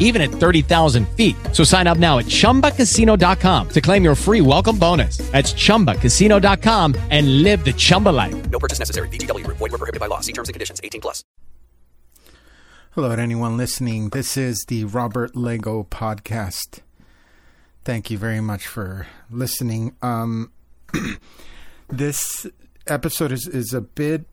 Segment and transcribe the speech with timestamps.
[0.00, 1.36] even at 30,000 feet.
[1.52, 5.18] So sign up now at chumbacasino.com to claim your free welcome bonus.
[5.30, 8.50] That's chumbacasino.com and live the Chumba life.
[8.50, 9.08] No purchase necessary.
[9.08, 9.58] VGW Group.
[9.58, 10.18] Void were prohibited by law.
[10.18, 10.80] See terms and conditions.
[10.82, 11.22] 18 plus.
[12.96, 14.08] Hello, to anyone listening.
[14.08, 16.80] This is the Robert Lego podcast.
[17.84, 19.94] Thank you very much for listening.
[20.02, 20.50] Um,
[21.88, 22.48] this
[22.88, 24.26] episode is, is a bit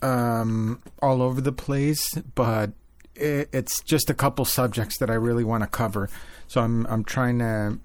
[0.00, 2.83] um, all over the place, but it,
[3.16, 6.08] it's just a couple subjects that I really want to cover.
[6.48, 7.78] So I'm I'm trying to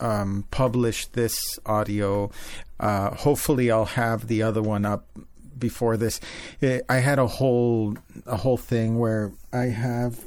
[0.00, 2.30] um, publish this audio.
[2.78, 5.06] Uh, hopefully, I'll have the other one up
[5.58, 6.20] before this.
[6.60, 10.18] It, I had a whole a whole thing where I have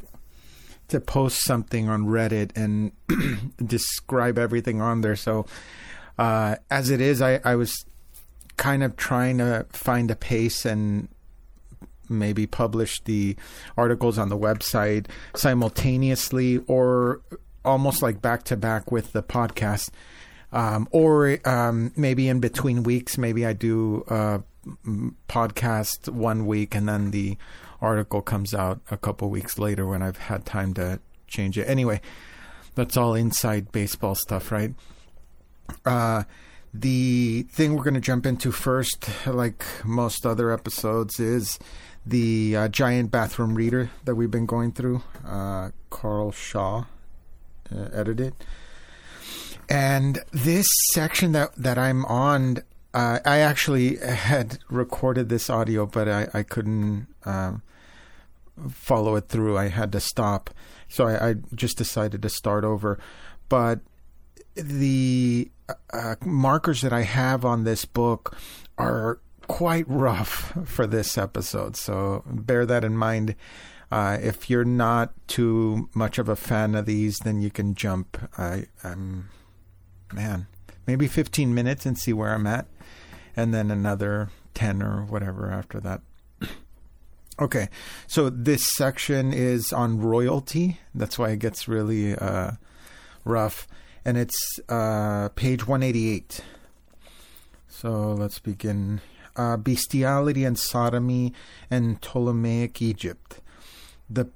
[0.89, 2.91] to post something on Reddit and
[3.65, 5.15] describe everything on there.
[5.15, 5.45] So
[6.17, 7.85] uh, as it is, I, I was
[8.57, 11.07] kind of trying to find a pace and
[12.11, 13.35] maybe publish the
[13.77, 17.21] articles on the website simultaneously or
[17.63, 19.89] almost like back to back with the podcast.
[20.53, 24.41] Um, or um, maybe in between weeks, maybe I do a
[25.27, 27.37] podcast one week and then the
[27.81, 31.67] article comes out a couple weeks later when I've had time to change it.
[31.67, 32.01] Anyway,
[32.75, 34.73] that's all inside baseball stuff, right?
[35.85, 36.23] Uh,
[36.73, 41.59] the thing we're going to jump into first, like most other episodes, is
[42.05, 45.03] the uh, giant bathroom reader that we've been going through.
[45.25, 46.85] Uh, Carl Shaw
[47.73, 48.33] uh, edited.
[49.69, 52.57] And this section that, that I'm on,
[52.93, 57.61] uh, I actually had recorded this audio, but I, I couldn't um,
[58.69, 59.57] follow it through.
[59.57, 60.49] I had to stop.
[60.89, 62.99] So I, I just decided to start over.
[63.47, 63.79] But
[64.55, 65.49] the
[65.93, 68.35] uh, markers that I have on this book
[68.77, 69.19] are
[69.51, 71.75] quite rough for this episode.
[71.75, 73.35] So bear that in mind.
[73.91, 78.17] Uh, if you're not too much of a fan of these, then you can jump.
[78.37, 79.29] I, I'm,
[80.13, 80.47] man,
[80.87, 82.67] maybe 15 minutes and see where I'm at,
[83.35, 85.99] and then another 10 or whatever after that.
[87.39, 87.67] okay,
[88.07, 90.79] so this section is on royalty.
[90.95, 92.51] That's why it gets really uh,
[93.25, 93.67] rough
[94.05, 96.39] and it's uh, page 188.
[97.67, 99.01] So let's begin.
[99.35, 101.33] Uh, bestiality and sodomy
[101.69, 103.39] in Ptolemaic Egypt.
[104.09, 104.27] The,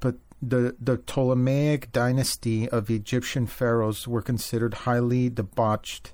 [0.41, 6.13] the, the Ptolemaic dynasty of Egyptian pharaohs were considered highly debauched.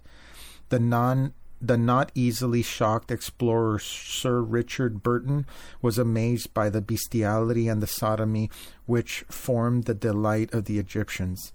[0.69, 5.45] The non the not easily shocked explorer Sir Richard Burton
[5.81, 8.49] was amazed by the bestiality and the sodomy
[8.87, 11.53] which formed the delight of the Egyptians.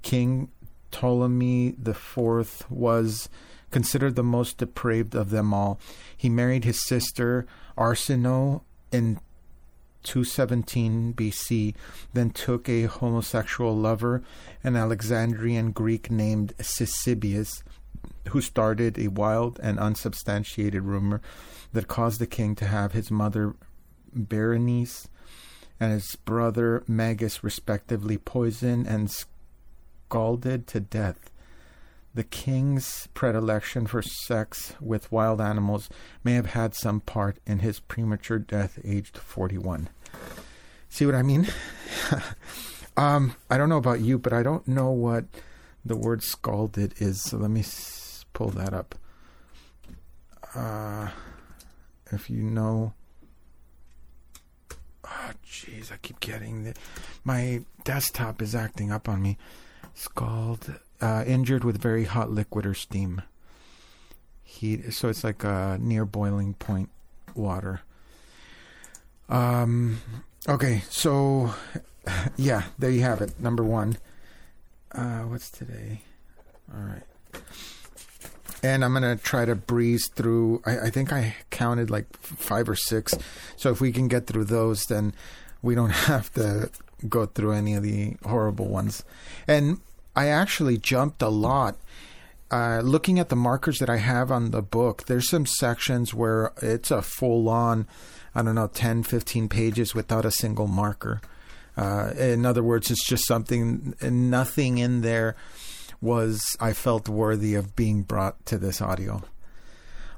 [0.00, 0.48] King
[0.90, 3.28] Ptolemy IV was
[3.70, 5.78] considered the most depraved of them all.
[6.16, 7.46] He married his sister
[7.76, 8.62] Arsinoe
[8.92, 9.18] in
[10.04, 11.74] 217 BC,
[12.14, 14.22] then took a homosexual lover,
[14.62, 17.62] an Alexandrian Greek named Ctesibius,
[18.28, 21.20] who started a wild and unsubstantiated rumor
[21.72, 23.56] that caused the king to have his mother
[24.14, 25.08] Berenice
[25.78, 31.30] and his brother Magus respectively poisoned and scalded to death.
[32.16, 35.90] The king's predilection for sex with wild animals
[36.24, 39.90] may have had some part in his premature death aged 41.
[40.88, 41.46] See what I mean?
[42.96, 45.26] um, I don't know about you, but I don't know what
[45.84, 47.20] the word scalded is.
[47.20, 48.94] So let me s- pull that up.
[50.54, 51.10] Uh,
[52.12, 52.94] if you know.
[55.04, 56.74] Oh, jeez, I keep getting the.
[57.24, 59.36] My desktop is acting up on me.
[59.92, 63.22] Scald, uh, injured with very hot liquid or steam.
[64.42, 66.88] Heat, so it's like a near boiling point
[67.34, 67.80] water.
[69.28, 70.00] Um,
[70.48, 71.54] okay, so
[72.36, 73.38] yeah, there you have it.
[73.40, 73.98] Number one.
[74.92, 76.02] Uh, what's today?
[76.72, 77.02] All right.
[78.62, 80.62] And I'm gonna try to breeze through.
[80.64, 83.14] I, I think I counted like five or six.
[83.56, 85.14] So if we can get through those, then
[85.62, 86.70] we don't have to
[87.08, 89.04] go through any of the horrible ones.
[89.46, 89.80] And
[90.16, 91.76] I actually jumped a lot.
[92.50, 96.52] Uh, looking at the markers that I have on the book, there's some sections where
[96.62, 97.86] it's a full on,
[98.34, 101.20] I don't know, 10, 15 pages without a single marker.
[101.76, 105.36] Uh, in other words, it's just something, nothing in there
[106.00, 109.22] was, I felt, worthy of being brought to this audio.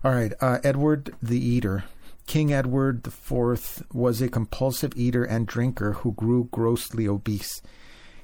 [0.04, 1.84] All right, uh, Edward the Eater.
[2.26, 7.62] King Edward IV was a compulsive eater and drinker who grew grossly obese.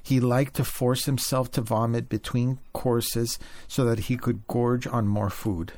[0.05, 5.07] He liked to force himself to vomit between courses so that he could gorge on
[5.07, 5.73] more food.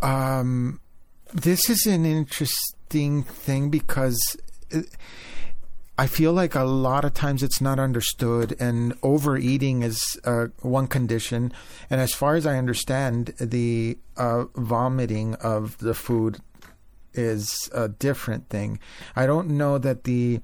[0.00, 0.80] Um,
[1.32, 4.20] this is an interesting thing because
[5.98, 10.86] I feel like a lot of times it's not understood, and overeating is uh, one
[10.86, 11.52] condition.
[11.90, 16.38] And as far as I understand, the uh, vomiting of the food
[17.12, 18.78] is a different thing.
[19.16, 20.40] I don't know that the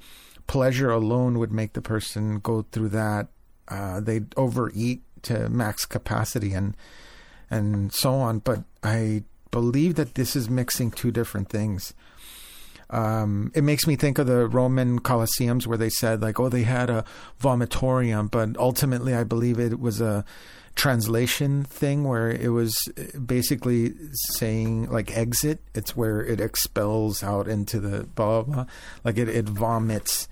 [0.51, 3.29] pleasure alone would make the person go through that.
[3.69, 6.77] Uh, they overeat to max capacity and
[7.49, 8.41] and so on.
[8.41, 11.95] But I believe that this is mixing two different things.
[12.91, 16.65] Um, it makes me think of the Roman Colosseums where they said like, oh, they
[16.65, 17.05] had a
[17.41, 20.25] vomitorium, but ultimately I believe it was a
[20.75, 22.77] translation thing where it was
[23.25, 25.61] basically saying like exit.
[25.75, 28.67] It's where it expels out into the blah blah, blah.
[29.05, 30.29] like it, it vomits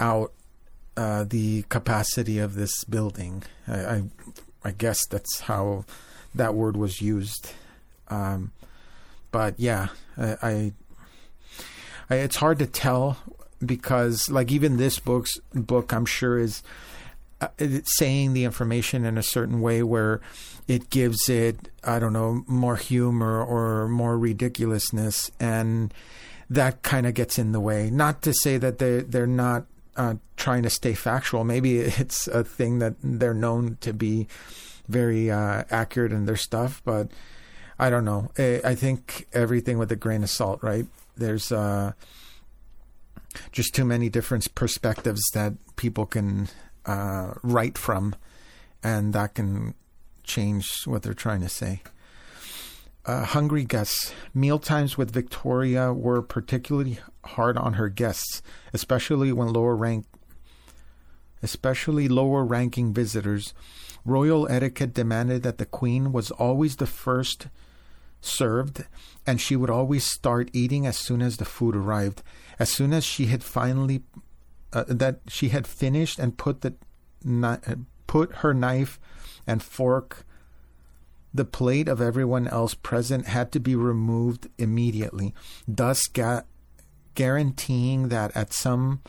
[0.00, 0.32] out
[0.96, 3.42] uh, the capacity of this building.
[3.66, 4.02] I, I,
[4.64, 5.84] I guess that's how
[6.34, 7.52] that word was used.
[8.08, 8.52] Um,
[9.30, 10.72] but yeah, I, I
[12.10, 13.18] it's hard to tell
[13.64, 16.62] because like even this book's book i'm sure is
[17.84, 20.20] saying the information in a certain way where
[20.68, 25.92] it gives it i don't know more humor or more ridiculousness and
[26.52, 27.88] that kind of gets in the way.
[27.90, 29.64] Not to say that they they're not
[29.96, 31.44] uh, trying to stay factual.
[31.44, 34.28] Maybe it's a thing that they're known to be
[34.88, 37.08] very uh, accurate in their stuff but
[37.78, 38.30] i don't know.
[38.36, 40.86] I, I think everything with a grain of salt right?
[41.16, 41.92] There's uh,
[43.52, 46.48] just too many different perspectives that people can
[46.86, 48.14] uh, write from,
[48.82, 49.74] and that can
[50.22, 51.82] change what they're trying to say.
[53.04, 54.14] Uh, hungry guests.
[54.32, 58.42] Meal times with Victoria were particularly hard on her guests,
[58.72, 60.06] especially when lower rank,
[61.42, 63.54] especially lower ranking visitors.
[64.04, 67.48] Royal etiquette demanded that the Queen was always the first
[68.20, 68.84] served,
[69.26, 72.22] and she would always start eating as soon as the food arrived.
[72.58, 74.02] As soon as she had finally
[74.72, 76.74] uh, that she had finished and put the
[78.06, 78.98] put her knife
[79.46, 80.24] and fork
[81.34, 85.34] the plate of everyone else present had to be removed immediately,
[85.66, 86.42] thus ga-
[87.14, 89.00] guaranteeing that at some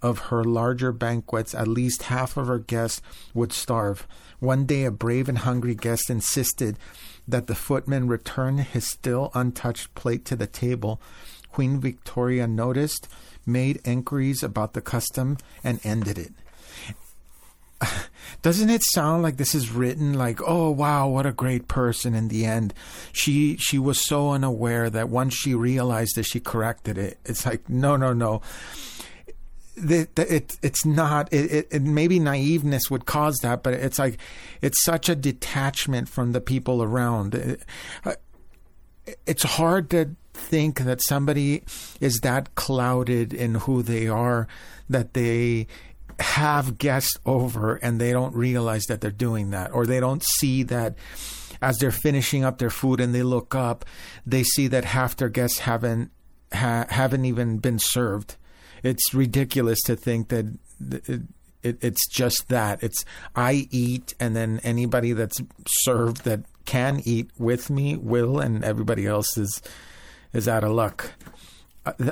[0.00, 3.00] of her larger banquets, at least half of her guests
[3.34, 4.06] would starve.
[4.40, 6.76] One day, a brave and hungry guest insisted
[7.26, 11.00] that the footman return his still untouched plate to the table.
[11.52, 13.08] Queen Victoria noticed,
[13.46, 16.32] made inquiries about the custom, and ended it.
[18.42, 22.28] Doesn't it sound like this is written like, oh wow, what a great person in
[22.28, 22.74] the end.
[23.12, 27.18] She she was so unaware that once she realized that she corrected it.
[27.24, 28.42] It's like, no, no, no
[29.76, 34.18] the, it it's not it, it, it, maybe naiveness would cause that but it's like
[34.60, 37.62] it's such a detachment from the people around it,
[38.04, 38.14] uh,
[39.26, 41.62] it's hard to think that somebody
[42.00, 44.48] is that clouded in who they are
[44.88, 45.66] that they
[46.18, 50.62] have guests over and they don't realize that they're doing that or they don't see
[50.62, 50.94] that
[51.60, 53.84] as they're finishing up their food and they look up
[54.26, 56.10] they see that half their guests haven't
[56.52, 58.36] ha- haven't even been served
[58.82, 60.46] it's ridiculous to think that
[60.80, 61.22] it,
[61.62, 62.82] it, it's just that.
[62.82, 63.04] It's
[63.34, 65.40] I eat, and then anybody that's
[65.82, 69.62] served that can eat with me will, and everybody else is
[70.32, 71.12] is out of luck.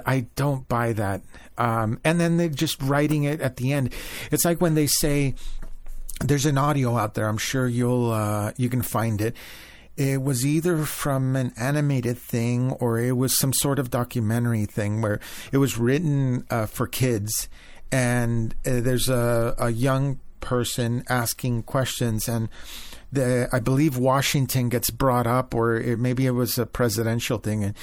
[0.04, 1.22] I don't buy that.
[1.56, 3.92] Um, and then they're just writing it at the end.
[4.32, 5.34] It's like when they say,
[6.20, 7.28] "There's an audio out there.
[7.28, 9.36] I'm sure you'll uh, you can find it."
[9.96, 15.02] it was either from an animated thing or it was some sort of documentary thing
[15.02, 15.20] where
[15.52, 17.50] it was written uh, for kids
[17.92, 22.48] and uh, there's a, a young person asking questions and
[23.12, 27.64] the, I believe Washington gets brought up, or it, maybe it was a presidential thing,
[27.64, 27.74] and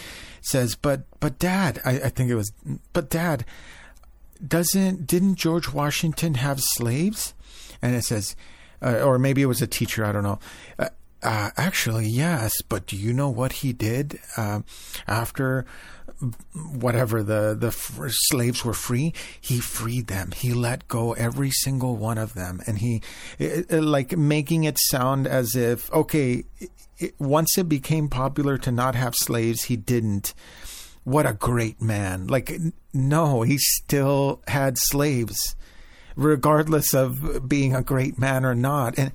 [0.41, 2.51] says, "But, but, Dad, I, I think it was,
[2.93, 3.45] but, Dad,
[4.45, 7.33] doesn't didn't George Washington have slaves?"
[7.81, 8.35] And it says,
[8.81, 10.39] uh, or maybe it was a teacher, I don't know.
[10.77, 10.89] Uh,
[11.23, 14.61] uh, actually, yes, but do you know what he did uh,
[15.07, 15.65] after
[16.53, 17.71] whatever the the
[18.11, 19.13] slaves were free?
[19.39, 20.31] He freed them.
[20.31, 23.01] He let go every single one of them, and he
[23.37, 26.45] it, it, like making it sound as if okay,
[26.97, 30.33] it, once it became popular to not have slaves, he didn't.
[31.03, 32.27] What a great man!
[32.27, 32.59] Like
[32.93, 35.55] no, he still had slaves,
[36.15, 39.11] regardless of being a great man or not, and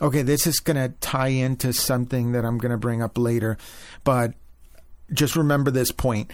[0.00, 3.58] okay, this is going to tie into something that I'm going to bring up later,
[4.04, 4.34] but
[5.12, 6.30] just remember this point.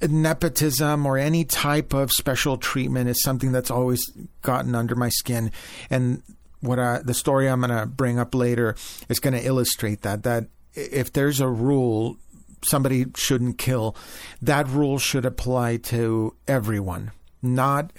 [0.00, 4.00] Nepotism or any type of special treatment is something that's always
[4.40, 5.52] gotten under my skin.
[5.90, 6.22] And
[6.60, 8.74] what I, the story I'm going to bring up later
[9.08, 10.22] is going to illustrate that.
[10.22, 12.16] That if there's a rule,
[12.64, 13.96] somebody shouldn't kill,
[14.40, 17.10] that rule should apply to everyone.
[17.42, 17.92] Not,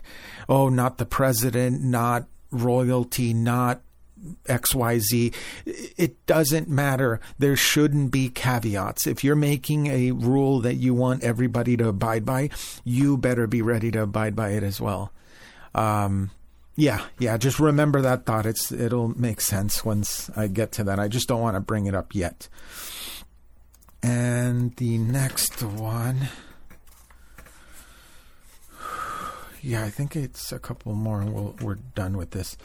[0.48, 3.82] oh, not the president, not royalty, not
[4.46, 5.34] XYZ.
[5.66, 7.20] It doesn't matter.
[7.40, 9.08] There shouldn't be caveats.
[9.08, 12.50] If you're making a rule that you want everybody to abide by,
[12.84, 15.12] you better be ready to abide by it as well.
[15.76, 16.32] Um,
[16.76, 17.38] yeah, yeah.
[17.38, 18.46] Just remember that thought.
[18.46, 21.00] It's it'll make sense once I get to that.
[21.00, 22.48] I just don't want to bring it up yet.
[24.02, 26.30] And the next one.
[29.66, 32.58] Yeah, I think it's a couple more, and we'll, we're done with this.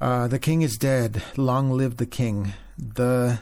[0.00, 1.22] Uh, the king is dead.
[1.36, 2.52] Long live the king.
[2.76, 3.40] The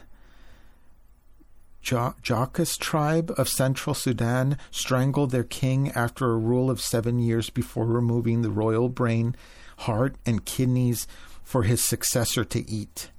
[1.83, 7.85] Jakas tribe of central Sudan strangled their king after a rule of seven years before
[7.85, 9.35] removing the royal brain,
[9.79, 11.07] heart, and kidneys
[11.43, 13.09] for his successor to eat.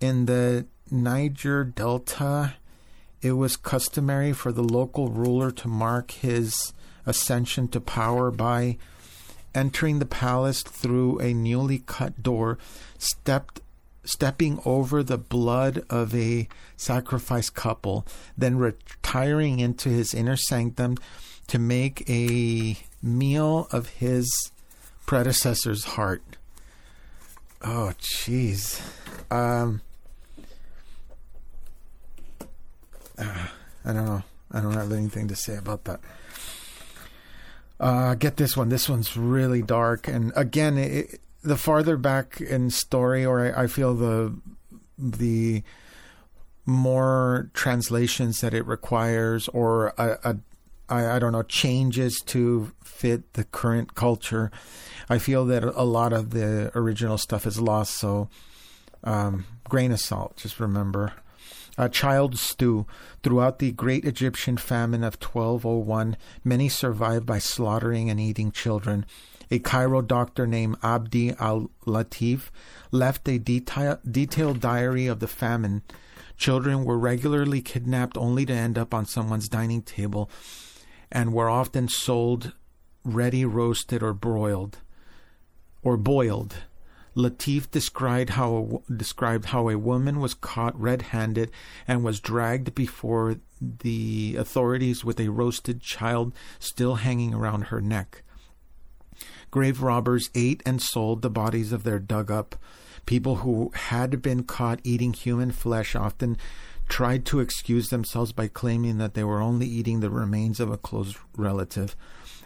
[0.00, 2.54] In the Niger Delta,
[3.22, 6.74] it was customary for the local ruler to mark his
[7.06, 8.76] ascension to power by
[9.56, 12.58] entering the palace through a newly cut door,
[12.98, 13.60] stepped
[14.04, 18.06] stepping over the blood of a sacrificed couple,
[18.38, 20.96] then retiring into his inner sanctum
[21.48, 24.52] to make a meal of his
[25.06, 26.22] predecessor's heart.
[27.62, 28.80] Oh, jeez.
[29.30, 29.80] Um,
[33.18, 33.48] uh,
[33.84, 34.22] I don't know.
[34.52, 36.00] I don't have anything to say about that.
[37.78, 38.68] Uh, get this one.
[38.68, 43.66] This one's really dark, and again, it, the farther back in story, or I, I
[43.66, 44.34] feel the
[44.98, 45.62] the
[46.64, 50.36] more translations that it requires, or a, a
[50.88, 54.50] I, I don't know changes to fit the current culture.
[55.08, 57.94] I feel that a lot of the original stuff is lost.
[57.94, 58.28] So,
[59.04, 60.36] um, grain of salt.
[60.36, 61.12] Just remember
[61.78, 62.86] a child stew.
[63.22, 69.04] Throughout the great Egyptian famine of 1201, many survived by slaughtering and eating children.
[69.50, 72.50] A Cairo doctor named Abdi al Latif
[72.90, 75.82] left a detail, detailed diary of the famine.
[76.36, 80.28] Children were regularly kidnapped only to end up on someone's dining table
[81.10, 82.52] and were often sold
[83.04, 84.78] ready roasted or broiled
[85.82, 86.56] or boiled.
[87.16, 91.50] Latif described how a, described how a woman was caught red-handed
[91.88, 98.22] and was dragged before the authorities with a roasted child still hanging around her neck.
[99.50, 102.56] Grave robbers ate and sold the bodies of their dug up.
[103.06, 106.36] People who had been caught eating human flesh often
[106.88, 110.76] tried to excuse themselves by claiming that they were only eating the remains of a
[110.76, 111.96] close relative.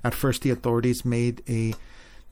[0.04, 1.74] At first, the authorities made a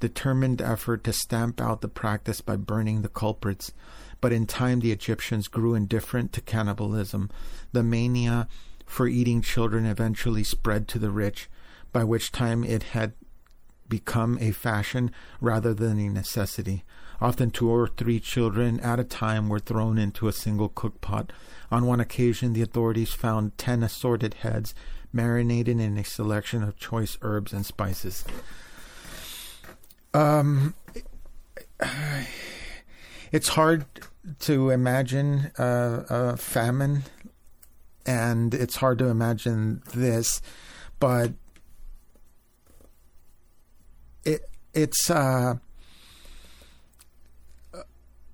[0.01, 3.73] determined effort to stamp out the practice by burning the culprits.
[4.21, 7.31] But in time, the Egyptians grew indifferent to cannibalism.
[7.73, 8.49] The mania
[8.87, 11.49] for eating children eventually spread to the rich,
[11.93, 13.13] by which time it had
[13.89, 16.85] become a fashion rather than a necessity.
[17.21, 21.33] Often two or three children at a time were thrown into a single cook pot.
[21.71, 24.75] On one occasion, the authorities found ten assorted heads
[25.13, 28.25] marinated in a selection of choice herbs and spices.
[30.15, 30.75] Um,
[33.33, 33.85] it's hard
[34.41, 37.05] to imagine a famine,
[38.07, 40.41] and it's hard to imagine this,
[40.99, 41.33] but
[44.25, 44.43] it
[44.75, 45.57] it's uh,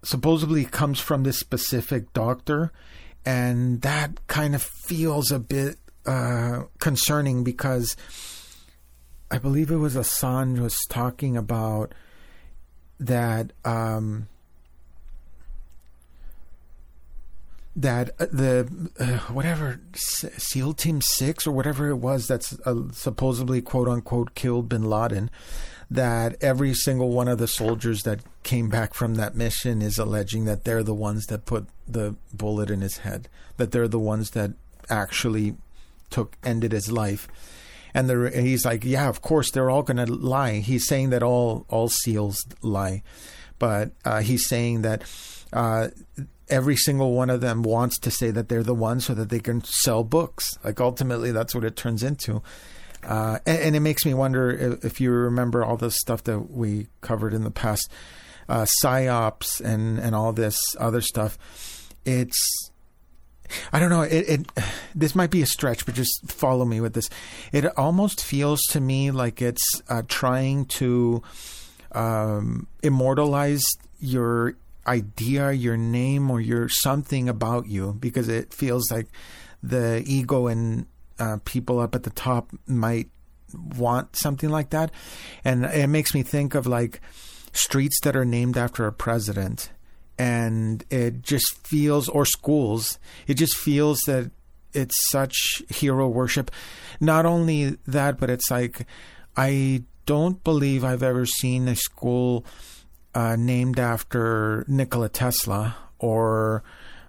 [0.02, 2.73] supposedly comes from this specific doctor,
[3.25, 5.76] and that kind of feels a bit
[6.07, 7.97] uh, concerning because
[9.35, 11.93] I believe it was Assange was talking about
[13.00, 14.29] that um,
[17.75, 23.61] that uh, the uh, whatever SEAL Team Six or whatever it was that's uh, supposedly
[23.61, 25.33] quote unquote killed Bin Laden.
[25.91, 30.45] That every single one of the soldiers that came back from that mission is alleging
[30.45, 33.29] that they're the ones that put the bullet in his head.
[33.57, 34.53] That they're the ones that
[34.88, 35.57] actually
[36.09, 37.26] took ended his life
[37.95, 40.55] and he's like, yeah, of course they're all going to lie.
[40.55, 43.03] He's saying that all all seals lie,
[43.59, 45.03] but uh, he's saying that.
[45.53, 45.89] Uh,
[46.49, 49.41] every single one of them wants to say that they're the ones so that they
[49.41, 50.59] can sell books.
[50.63, 52.43] Like ultimately, that's what it turns into.
[53.03, 56.51] Uh, and, and, it makes me wonder if, if, you remember all the stuff that
[56.51, 57.91] we covered in the past
[58.49, 61.39] uh, psyops and and all this other stuff.
[62.05, 62.71] It's
[63.73, 64.03] I don't know.
[64.03, 64.47] It, it
[64.95, 67.09] this might be a stretch, but just follow me with this.
[67.53, 71.23] It almost feels to me like it's uh, trying to
[71.93, 73.65] um, immortalize
[74.01, 79.09] your idea, your name, or your something about you, because it feels like
[79.63, 80.87] the ego and
[81.19, 83.09] uh, people up at the top might
[83.79, 84.91] want something like that,
[85.45, 87.01] and it makes me think of like
[87.53, 89.71] streets that are named after a president
[90.18, 94.30] and it just feels or schools it just feels that
[94.73, 96.50] it's such hero worship.
[97.00, 98.87] Not only that but it's like
[99.37, 102.44] i don't believe i've ever seen a school
[103.14, 106.62] uh, named after nikola tesla or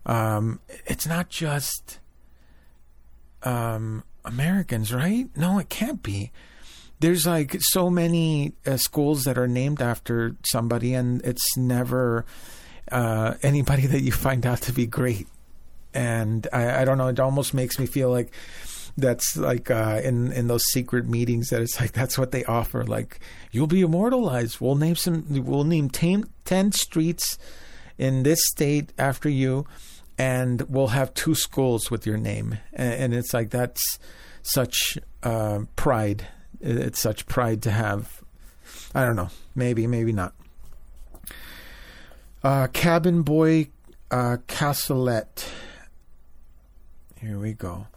[0.06, 2.00] um, it's not just
[3.44, 5.30] um, americans right?
[5.36, 6.32] No it can't be.
[7.00, 12.26] There's like so many uh, schools that are named after somebody and it's never
[12.92, 15.28] uh, anybody that you find out to be great.
[15.94, 18.32] And I, I, don't know, it almost makes me feel like
[18.98, 22.84] that's like uh, in in those secret meetings that it's like that's what they offer.
[22.84, 23.20] Like
[23.52, 24.60] you'll be immortalized.
[24.60, 25.26] We'll name some.
[25.30, 27.38] We'll name ten, streets
[27.98, 29.66] in this state after you,
[30.18, 32.58] and we'll have two schools with your name.
[32.74, 34.00] And, and it's like that's
[34.44, 36.28] such uh, pride.
[36.62, 38.22] It's such pride to have.
[38.94, 39.30] I don't know.
[39.56, 40.34] Maybe, maybe not.
[42.46, 43.70] Uh, Cabin Boy
[44.12, 45.50] uh, Cassoulet.
[47.20, 47.88] Here we go.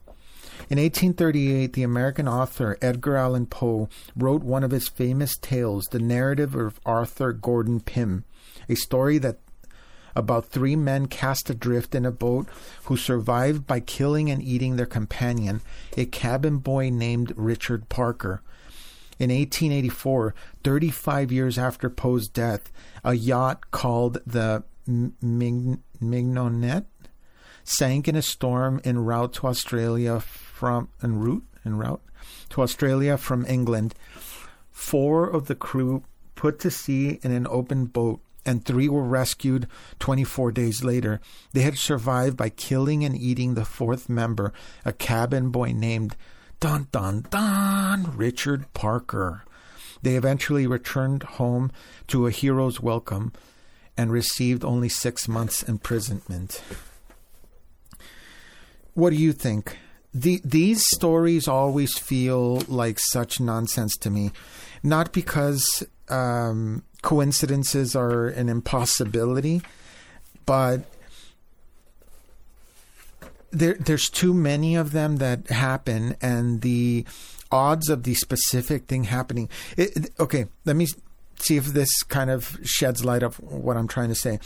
[0.70, 5.98] In 1838, the American author Edgar Allan Poe wrote one of his famous tales, The
[5.98, 8.24] Narrative of Arthur Gordon Pym,
[8.70, 9.38] a story that
[10.16, 12.48] about three men cast adrift in a boat
[12.84, 15.60] who survived by killing and eating their companion,
[15.94, 18.40] a cabin boy named Richard Parker.
[19.18, 22.70] In 1884, 35 years after Poe's death,
[23.02, 26.86] a yacht called the Mignonette
[27.64, 32.02] sank in a storm en route to Australia from en route en route
[32.48, 33.94] to Australia from England.
[34.70, 39.66] Four of the crew put to sea in an open boat, and three were rescued
[39.98, 41.20] 24 days later.
[41.52, 44.52] They had survived by killing and eating the fourth member,
[44.84, 46.16] a cabin boy named
[46.60, 48.16] Dun dun dun!
[48.16, 49.44] Richard Parker.
[50.02, 51.70] They eventually returned home
[52.08, 53.32] to a hero's welcome
[53.96, 56.62] and received only six months' imprisonment.
[58.94, 59.76] What do you think?
[60.12, 64.32] The, these stories always feel like such nonsense to me.
[64.82, 69.62] Not because um, coincidences are an impossibility,
[70.46, 70.84] but
[73.50, 77.04] there there's too many of them that happen, and the
[77.50, 79.48] odds of the specific thing happening.
[79.76, 80.86] It, okay, let me
[81.40, 84.38] see if this kind of sheds light of what I'm trying to say.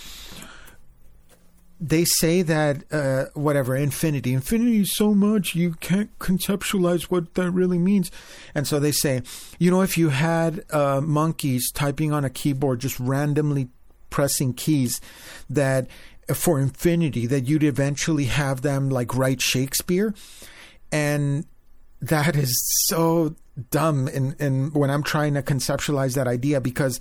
[1.81, 7.51] They say that uh, whatever infinity, infinity is so much you can't conceptualize what that
[7.51, 8.13] really means,
[8.55, 9.23] and so they say,
[9.59, 13.69] you know, if you had uh, monkeys typing on a keyboard, just randomly
[14.11, 15.01] pressing keys,
[15.51, 15.89] that
[16.35, 20.15] for infinity that you'd eventually have them like write Shakespeare.
[20.91, 21.47] And
[22.01, 23.35] that is so
[23.71, 26.99] dumb in, in when I'm trying to conceptualize that idea because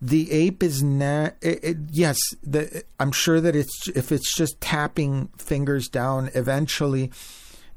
[0.00, 4.60] the ape is na- it, it, yes the, i'm sure that it's if it's just
[4.60, 7.10] tapping fingers down eventually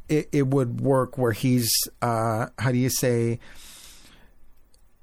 [0.10, 1.70] it, it would work where he's
[2.02, 3.40] uh, how do you say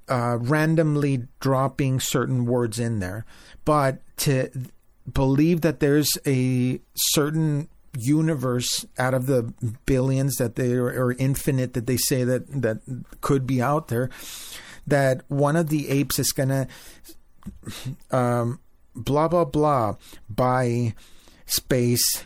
[0.07, 3.25] uh, randomly dropping certain words in there
[3.65, 4.49] but to
[5.11, 9.53] believe that there's a certain universe out of the
[9.85, 12.79] billions that they are, or infinite that they say that that
[13.21, 14.09] could be out there
[14.87, 16.67] that one of the apes is gonna
[18.11, 18.59] um,
[18.95, 19.95] blah blah blah
[20.29, 20.93] by
[21.45, 22.25] space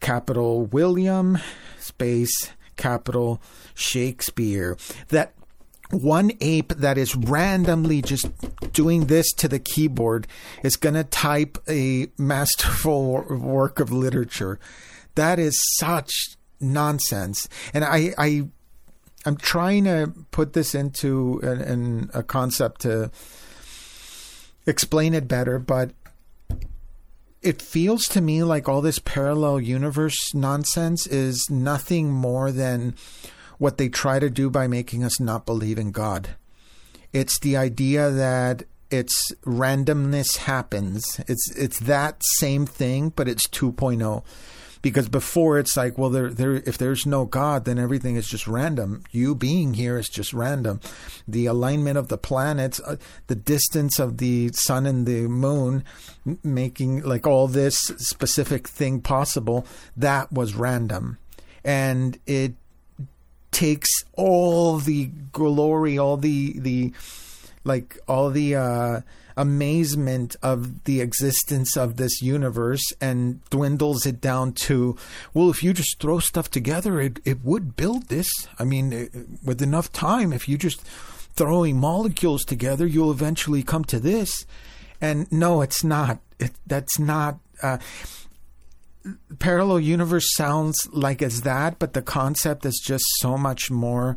[0.00, 1.38] capital William
[1.78, 3.40] space capital
[3.74, 4.76] Shakespeare
[5.08, 5.34] that
[5.90, 8.28] one ape that is randomly just
[8.72, 10.26] doing this to the keyboard
[10.62, 14.58] is going to type a masterful work of literature.
[15.16, 16.12] That is such
[16.60, 17.48] nonsense.
[17.74, 18.48] And I, I
[19.26, 23.10] I'm trying to put this into an, an, a concept to
[24.66, 25.90] explain it better, but
[27.42, 32.94] it feels to me like all this parallel universe nonsense is nothing more than
[33.60, 36.30] what they try to do by making us not believe in God.
[37.12, 41.20] It's the idea that it's randomness happens.
[41.28, 44.24] It's it's that same thing, but it's 2.0.
[44.80, 48.46] because before it's like, well, there, there, if there's no God, then everything is just
[48.46, 49.04] random.
[49.10, 50.80] You being here is just random.
[51.28, 52.96] The alignment of the planets, uh,
[53.26, 55.84] the distance of the sun and the moon,
[56.42, 59.66] making like all this specific thing possible,
[59.98, 61.18] that was random,
[61.62, 62.54] and it
[63.50, 66.92] takes all the glory, all the the
[67.64, 69.00] like all the uh,
[69.36, 74.96] amazement of the existence of this universe and dwindles it down to
[75.34, 78.30] well if you just throw stuff together it, it would build this.
[78.58, 79.12] I mean it,
[79.44, 84.46] with enough time if you just throwing molecules together you'll eventually come to this.
[85.00, 86.18] And no it's not.
[86.38, 87.78] It, that's not uh,
[89.38, 94.16] parallel universe sounds like it's that but the concept is just so much more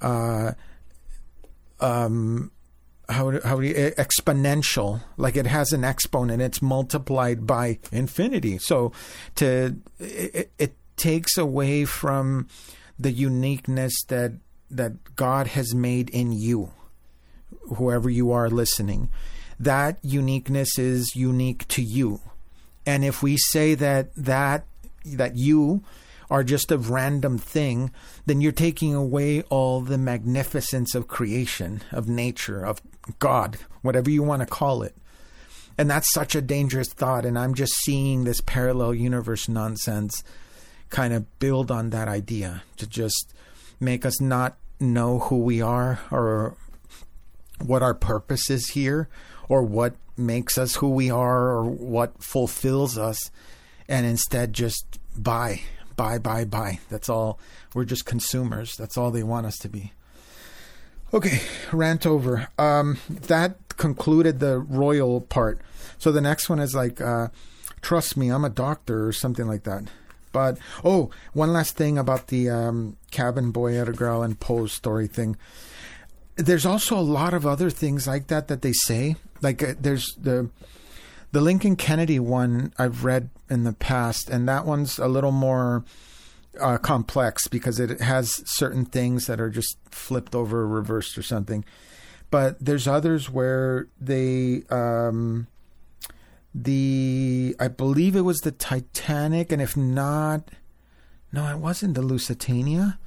[0.00, 0.52] uh,
[1.80, 2.50] um,
[3.08, 5.02] how how do you, exponential.
[5.16, 8.58] Like it has an exponent it's multiplied by infinity.
[8.58, 8.92] So
[9.36, 12.48] to it, it takes away from
[12.98, 14.32] the uniqueness that
[14.70, 16.72] that God has made in you
[17.76, 19.08] whoever you are listening.
[19.58, 22.20] That uniqueness is unique to you
[22.86, 24.64] and if we say that that
[25.04, 25.82] that you
[26.30, 27.90] are just a random thing,
[28.24, 32.80] then you're taking away all the magnificence of creation, of nature, of
[33.18, 34.96] God, whatever you want to call it.
[35.78, 37.24] And that's such a dangerous thought.
[37.24, 40.24] And I'm just seeing this parallel universe nonsense
[40.90, 43.34] kind of build on that idea to just
[43.78, 46.56] make us not know who we are or
[47.64, 49.08] what our purpose is here
[49.48, 53.30] or what makes us who we are or what fulfills us
[53.88, 55.60] and instead just buy
[55.96, 56.78] buy, buy, buy.
[56.90, 57.40] That's all.
[57.74, 58.76] We're just consumers.
[58.76, 59.92] That's all they want us to be.
[61.12, 61.40] Okay,
[61.72, 62.48] rant over.
[62.58, 65.60] Um, that concluded the royal part.
[65.98, 67.28] So the next one is like, uh,
[67.80, 69.84] trust me, I'm a doctor or something like that.
[70.32, 75.36] But oh, one last thing about the um, cabin boy Edgar Allan Poe story thing.
[76.36, 79.16] There's also a lot of other things like that that they say.
[79.42, 80.50] Like uh, there's the
[81.32, 85.84] the Lincoln Kennedy one I've read in the past, and that one's a little more
[86.60, 91.22] uh, complex because it has certain things that are just flipped over, or reversed, or
[91.22, 91.64] something.
[92.30, 95.46] But there's others where they, um,
[96.54, 100.50] the I believe it was the Titanic, and if not,
[101.32, 102.98] no, it wasn't the Lusitania.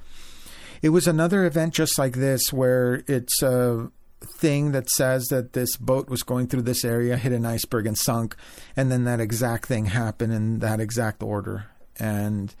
[0.82, 3.90] It was another event just like this where it's a
[4.38, 7.96] thing that says that this boat was going through this area, hit an iceberg, and
[7.96, 8.36] sunk,
[8.76, 11.66] and then that exact thing happened in that exact order.
[11.98, 12.54] And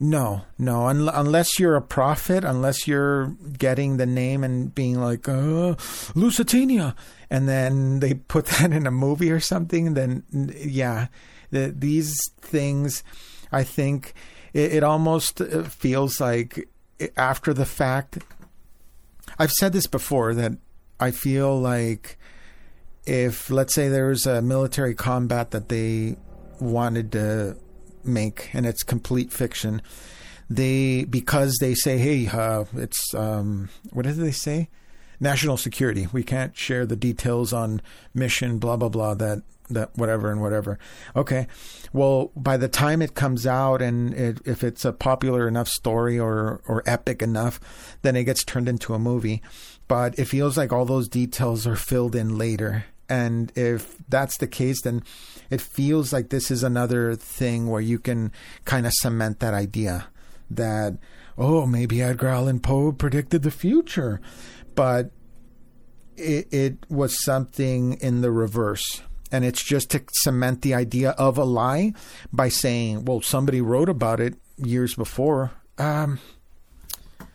[0.00, 5.28] no, no, un- unless you're a prophet, unless you're getting the name and being like,
[5.28, 5.76] uh,
[6.14, 6.94] Lusitania,
[7.30, 10.24] and then they put that in a movie or something, then
[10.56, 11.08] yeah,
[11.50, 13.04] the, these things,
[13.52, 14.14] I think
[14.52, 16.68] it, it almost uh, feels like
[17.16, 18.18] after the fact
[19.38, 20.52] I've said this before that
[21.00, 22.18] I feel like
[23.06, 26.16] if let's say there's a military combat that they
[26.60, 27.56] wanted to
[28.04, 29.82] make and it's complete fiction,
[30.48, 34.68] they because they say, hey, uh, it's um, what did they say?
[35.18, 36.08] National security.
[36.12, 37.80] We can't share the details on
[38.14, 39.14] mission, blah blah blah.
[39.14, 39.42] That
[39.74, 40.78] that whatever and whatever.
[41.14, 41.46] Okay,
[41.92, 46.18] well by the time it comes out and it, if it's a popular enough story
[46.18, 47.60] or or epic enough,
[48.02, 49.42] then it gets turned into a movie.
[49.88, 52.84] But it feels like all those details are filled in later.
[53.08, 55.02] And if that's the case, then
[55.50, 58.32] it feels like this is another thing where you can
[58.64, 60.06] kind of cement that idea
[60.50, 60.96] that,
[61.36, 64.20] oh, maybe Edgar Allan Poe predicted the future.
[64.74, 65.10] But
[66.16, 69.02] it, it was something in the reverse
[69.32, 71.94] and it's just to cement the idea of a lie
[72.32, 76.20] by saying, "Well, somebody wrote about it years before." Um,
[77.18, 77.28] I'm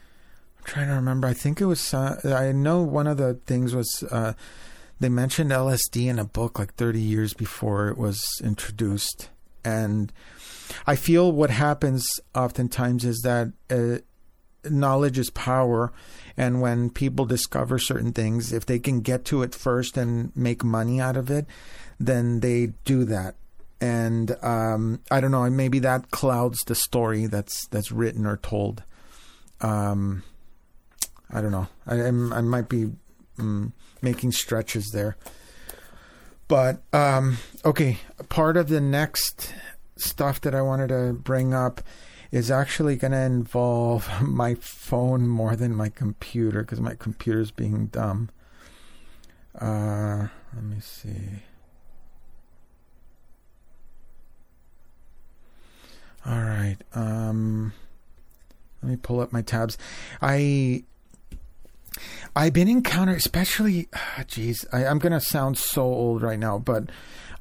[0.63, 1.27] trying to remember.
[1.27, 1.93] I think it was.
[1.93, 4.33] Uh, I know one of the things was uh,
[4.99, 9.29] they mentioned LSD in a book like 30 years before it was introduced,
[9.65, 10.13] and
[10.85, 13.51] I feel what happens oftentimes is that.
[13.69, 13.99] Uh,
[14.69, 15.93] knowledge is power
[16.35, 20.63] and when people discover certain things if they can get to it first and make
[20.63, 21.45] money out of it
[21.99, 23.35] then they do that.
[23.79, 28.83] And um, I don't know, maybe that clouds the story that's that's written or told.
[29.61, 30.23] Um,
[31.31, 31.67] I don't know.
[31.85, 32.91] I, I might be
[33.37, 35.15] um, making stretches there.
[36.47, 37.97] But um, okay,
[38.29, 39.53] part of the next
[39.97, 41.81] stuff that I wanted to bring up
[42.31, 47.87] is actually going to involve my phone more than my computer because my computer's being
[47.87, 48.29] dumb.
[49.59, 51.43] Uh, let me see.
[56.27, 56.77] All right.
[56.93, 57.73] Um,
[58.81, 59.77] let me pull up my tabs.
[60.21, 60.83] I
[62.35, 66.89] I've been encountering, especially, jeez, I, I'm going to sound so old right now, but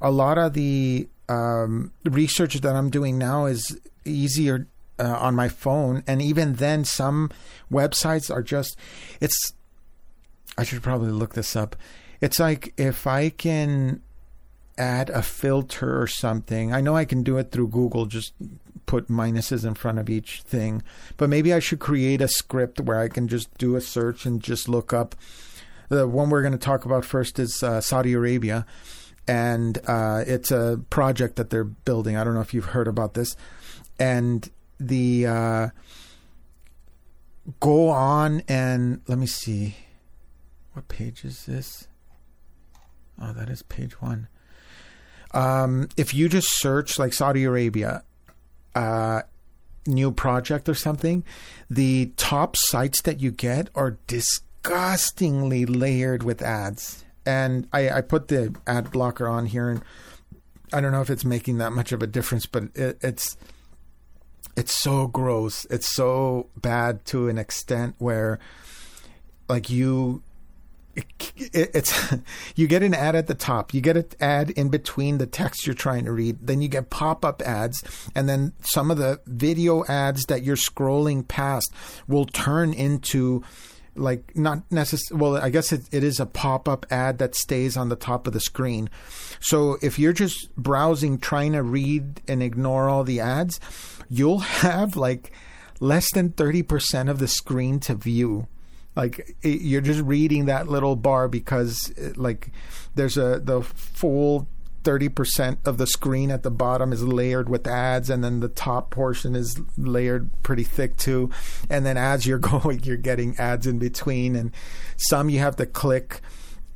[0.01, 4.67] a lot of the um, research that I'm doing now is easier
[4.99, 7.29] uh, on my phone, and even then, some
[7.71, 8.77] websites are just.
[9.21, 9.53] It's.
[10.57, 11.75] I should probably look this up.
[12.19, 14.01] It's like if I can
[14.77, 16.73] add a filter or something.
[16.73, 18.33] I know I can do it through Google, just
[18.87, 20.81] put minuses in front of each thing.
[21.17, 24.41] But maybe I should create a script where I can just do a search and
[24.41, 25.13] just look up.
[25.89, 28.65] The one we're going to talk about first is uh, Saudi Arabia.
[29.27, 32.17] And uh, it's a project that they're building.
[32.17, 33.35] I don't know if you've heard about this.
[33.99, 35.27] And the.
[35.27, 35.67] Uh,
[37.59, 39.75] go on and let me see.
[40.73, 41.87] What page is this?
[43.21, 44.27] Oh, that is page one.
[45.31, 48.03] Um, if you just search like Saudi Arabia,
[48.75, 49.21] uh,
[49.85, 51.23] new project or something,
[51.69, 57.05] the top sites that you get are disgustingly layered with ads.
[57.25, 59.83] And I, I put the ad blocker on here, and
[60.71, 63.37] I don't know if it's making that much of a difference, but it, it's
[64.55, 65.65] it's so gross.
[65.69, 68.39] It's so bad to an extent where,
[69.47, 70.23] like, you
[71.35, 72.15] it's
[72.55, 73.73] you get an ad at the top.
[73.73, 76.39] You get an ad in between the text you're trying to read.
[76.41, 77.83] Then you get pop-up ads
[78.15, 81.71] and then some of the video ads that you're scrolling past
[82.07, 83.43] will turn into
[83.95, 87.89] like not necessarily well i guess it, it is a pop-up ad that stays on
[87.89, 88.89] the top of the screen.
[89.39, 93.59] So if you're just browsing trying to read and ignore all the ads
[94.09, 95.31] you'll have like
[95.79, 98.47] less than 30% of the screen to view
[98.97, 102.49] like it, you're just reading that little bar because it, like
[102.95, 104.47] there's a the full
[104.83, 108.89] 30% of the screen at the bottom is layered with ads and then the top
[108.89, 111.29] portion is layered pretty thick too.
[111.69, 114.35] And then as you're going you're getting ads in between.
[114.35, 114.51] And
[114.95, 116.21] some you have to click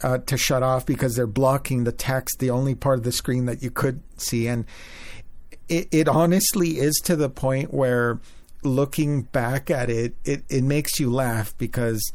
[0.04, 3.46] uh, to shut off because they're blocking the text the only part of the screen
[3.46, 4.48] that you could see.
[4.48, 4.66] And
[5.70, 8.20] it, it honestly is to the point where
[8.64, 12.12] looking back at it, it, it makes you laugh because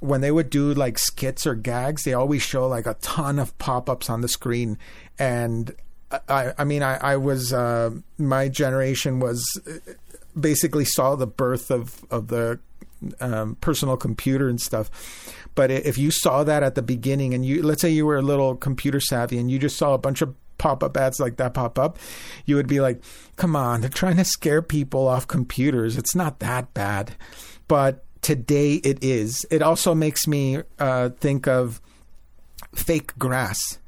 [0.00, 3.56] when they would do like skits or gags, they always show like a ton of
[3.58, 4.78] pop ups on the screen.
[5.18, 5.74] And
[6.28, 9.44] I, I mean, I, I was, uh, my generation was
[10.38, 12.58] basically saw the birth of, of the
[13.20, 14.90] um, personal computer and stuff.
[15.54, 18.22] But if you saw that at the beginning and you, let's say you were a
[18.22, 21.54] little computer savvy and you just saw a bunch of pop up ads like that
[21.54, 21.98] pop up,
[22.44, 23.02] you would be like,
[23.36, 25.96] come on, they're trying to scare people off computers.
[25.96, 27.16] It's not that bad.
[27.68, 29.46] But today it is.
[29.50, 31.80] It also makes me uh, think of
[32.74, 33.78] fake grass.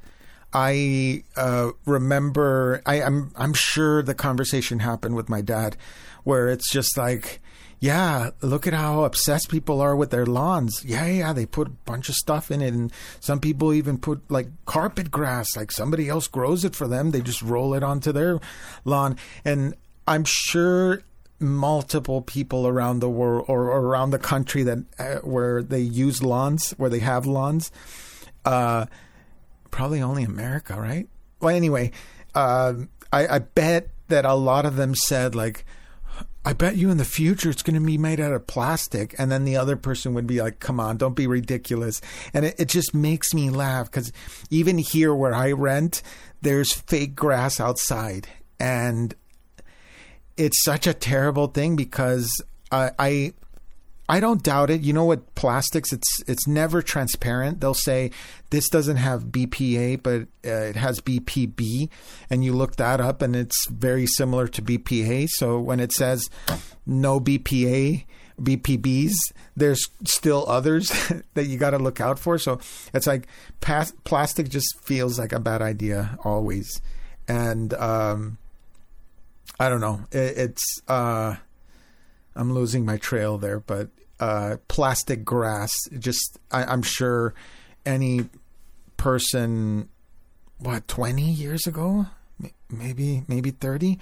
[0.53, 5.75] I uh, remember, I, I'm I'm sure the conversation happened with my dad,
[6.23, 7.41] where it's just like,
[7.79, 10.83] yeah, look at how obsessed people are with their lawns.
[10.83, 14.29] Yeah, yeah, they put a bunch of stuff in it, and some people even put
[14.31, 17.11] like carpet grass, like somebody else grows it for them.
[17.11, 18.39] They just roll it onto their
[18.83, 19.75] lawn, and
[20.07, 21.03] I'm sure
[21.39, 26.23] multiple people around the world or, or around the country that uh, where they use
[26.23, 27.71] lawns, where they have lawns.
[28.43, 28.87] Uh,
[29.69, 31.07] probably only America, right?
[31.39, 31.91] Well, anyway,
[32.33, 32.73] uh,
[33.13, 35.63] I, I bet that a lot of them said like
[36.47, 39.13] I bet you in the future it's going to be made out of plastic.
[39.19, 41.99] And then the other person would be like, come on, don't be ridiculous.
[42.33, 44.13] And it, it just makes me laugh because
[44.49, 46.01] even here where I rent,
[46.41, 48.29] there's fake grass outside.
[48.61, 49.13] And
[50.37, 52.31] it's such a terrible thing because
[52.71, 53.33] I, I
[54.09, 54.81] I don't doubt it.
[54.81, 55.91] You know what plastics?
[55.91, 57.59] It's it's never transparent.
[57.59, 58.11] They'll say
[58.51, 61.89] this doesn't have BPA, but uh, it has BPB,
[62.29, 65.27] and you look that up, and it's very similar to BPA.
[65.29, 66.29] So when it says
[66.85, 68.05] no BPA,
[68.39, 69.13] BPBs,
[69.57, 70.87] there's still others
[71.33, 72.37] that you got to look out for.
[72.37, 72.59] So
[72.93, 73.27] it's like
[73.59, 76.81] pas- plastic just feels like a bad idea always,
[77.27, 78.37] and um,
[79.59, 80.05] I don't know.
[80.11, 80.81] It, it's.
[80.87, 81.35] Uh,
[82.37, 85.71] I'm losing my trail there, but uh, plastic grass.
[85.97, 87.33] Just I, am sure
[87.85, 88.29] any
[88.97, 89.89] person,
[90.59, 92.07] what 20 years ago,
[92.69, 93.99] maybe maybe 30,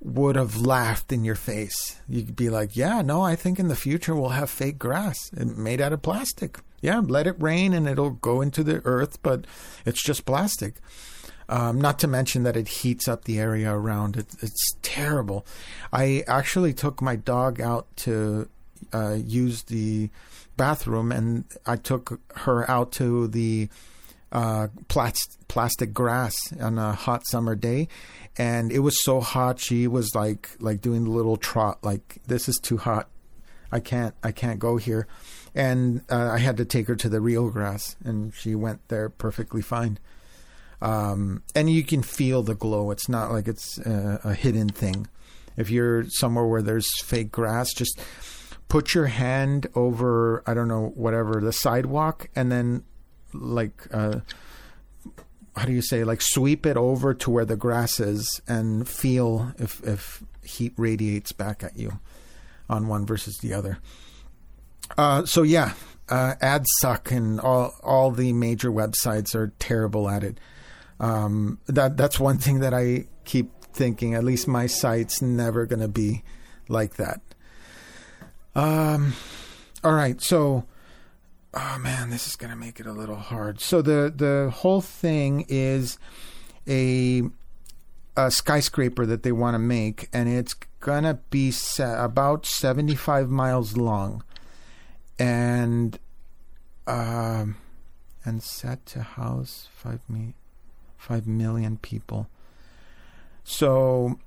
[0.00, 2.00] would have laughed in your face.
[2.08, 5.80] You'd be like, "Yeah, no, I think in the future we'll have fake grass made
[5.80, 6.58] out of plastic.
[6.80, 9.46] Yeah, let it rain and it'll go into the earth, but
[9.84, 10.76] it's just plastic."
[11.50, 14.26] Um, not to mention that it heats up the area around it.
[14.42, 15.46] It's terrible.
[15.90, 18.50] I actually took my dog out to
[18.92, 20.10] uh, use the
[20.56, 23.68] bathroom, and I took her out to the
[24.32, 27.88] uh, plas- plastic grass on a hot summer day,
[28.36, 29.58] and it was so hot.
[29.58, 33.08] She was like like doing the little trot, like this is too hot.
[33.70, 35.06] I can't I can't go here,
[35.54, 39.08] and uh, I had to take her to the real grass, and she went there
[39.08, 39.98] perfectly fine.
[40.80, 42.90] Um, and you can feel the glow.
[42.90, 45.08] It's not like it's a, a hidden thing.
[45.56, 48.00] If you're somewhere where there's fake grass, just
[48.68, 52.84] put your hand over I don't know whatever the sidewalk, and then
[53.32, 54.20] like uh,
[55.56, 59.52] how do you say like sweep it over to where the grass is and feel
[59.58, 62.00] if if heat radiates back at you
[62.68, 63.78] on one versus the other.
[64.96, 65.74] Uh, so yeah,
[66.08, 70.38] uh, ads suck, and all all the major websites are terrible at it.
[71.00, 74.14] Um, that that's one thing that I keep thinking.
[74.14, 76.22] At least my site's never going to be
[76.68, 77.20] like that.
[78.58, 79.12] Um,
[79.84, 80.64] all right, so
[81.54, 83.60] oh man, this is going to make it a little hard.
[83.60, 85.96] So the the whole thing is
[86.66, 87.22] a
[88.16, 93.76] a skyscraper that they want to make, and it's gonna be about seventy five miles
[93.76, 94.24] long,
[95.20, 95.96] and
[96.88, 97.58] um,
[98.24, 100.34] and set to house five me
[100.96, 102.28] five million people.
[103.44, 104.18] So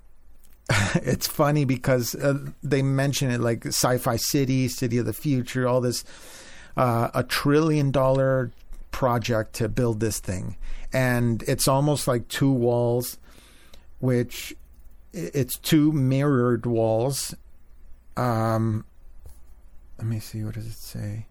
[0.96, 5.82] it's funny because uh, they mention it like sci-fi city, city of the future, all
[5.82, 6.04] this
[6.78, 8.52] uh, a trillion dollar
[8.92, 10.56] project to build this thing,
[10.94, 13.18] and it's almost like two walls,
[14.00, 14.56] which
[15.14, 17.36] it's two mirrored walls.
[18.16, 18.86] Um,
[19.98, 20.44] let me see.
[20.44, 21.26] What does it say?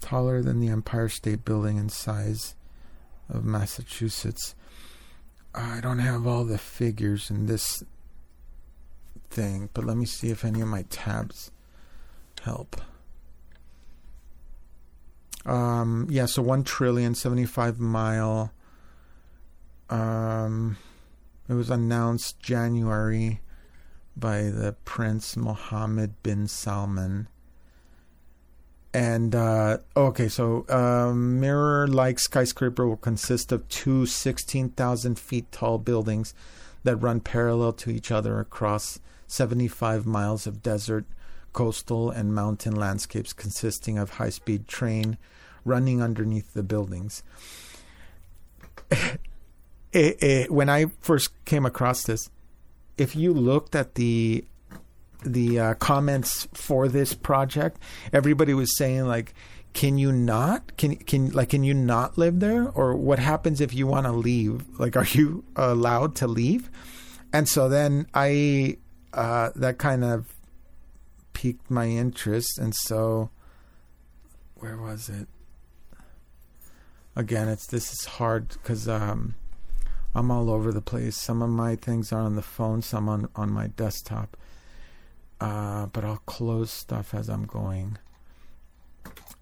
[0.00, 2.54] Taller than the Empire State Building in size
[3.28, 4.54] of Massachusetts.
[5.54, 7.82] I don't have all the figures in this
[9.30, 11.50] thing, but let me see if any of my tabs
[12.42, 12.80] help.
[15.44, 18.52] Um, yeah, so one trillion seventy-five mile.
[19.88, 20.76] Um,
[21.48, 23.40] it was announced January
[24.16, 27.26] by the Prince Mohammed bin Salman.
[28.92, 36.34] And uh, okay, so uh, mirror-like skyscraper will consist of two 16,000 feet tall buildings
[36.82, 38.98] that run parallel to each other across
[39.28, 41.04] 75 miles of desert,
[41.52, 45.18] coastal, and mountain landscapes, consisting of high-speed train
[45.64, 47.22] running underneath the buildings.
[48.90, 49.20] it,
[49.92, 52.28] it, when I first came across this,
[52.98, 54.44] if you looked at the
[55.24, 57.78] the uh, comments for this project,
[58.12, 59.34] everybody was saying like,
[59.72, 60.76] "Can you not?
[60.76, 62.68] Can can like can you not live there?
[62.68, 64.64] Or what happens if you want to leave?
[64.78, 66.70] Like, are you allowed to leave?"
[67.32, 68.78] And so then I
[69.12, 70.34] uh, that kind of
[71.32, 73.30] piqued my interest, and so
[74.56, 75.28] where was it?
[77.16, 79.34] Again, it's this is hard because um,
[80.14, 81.16] I'm all over the place.
[81.16, 84.36] Some of my things are on the phone, some on on my desktop
[85.40, 87.98] uh, but I'll close stuff as I'm going.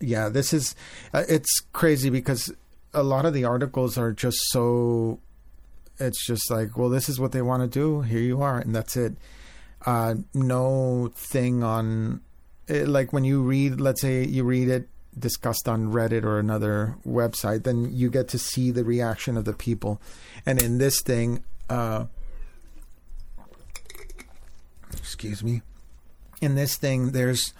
[0.00, 0.74] Yeah, this is
[1.12, 2.52] uh, it's crazy because
[2.94, 5.20] a lot of the articles are just so
[5.98, 8.02] it's just like, well, this is what they want to do.
[8.02, 9.16] Here you are, and that's it.
[9.84, 12.20] Uh, no thing on
[12.68, 16.96] it, like when you read, let's say you read it discussed on Reddit or another
[17.06, 20.00] website, then you get to see the reaction of the people.
[20.46, 22.06] And in this thing, uh,
[24.92, 25.62] excuse me,
[26.40, 27.53] in this thing, there's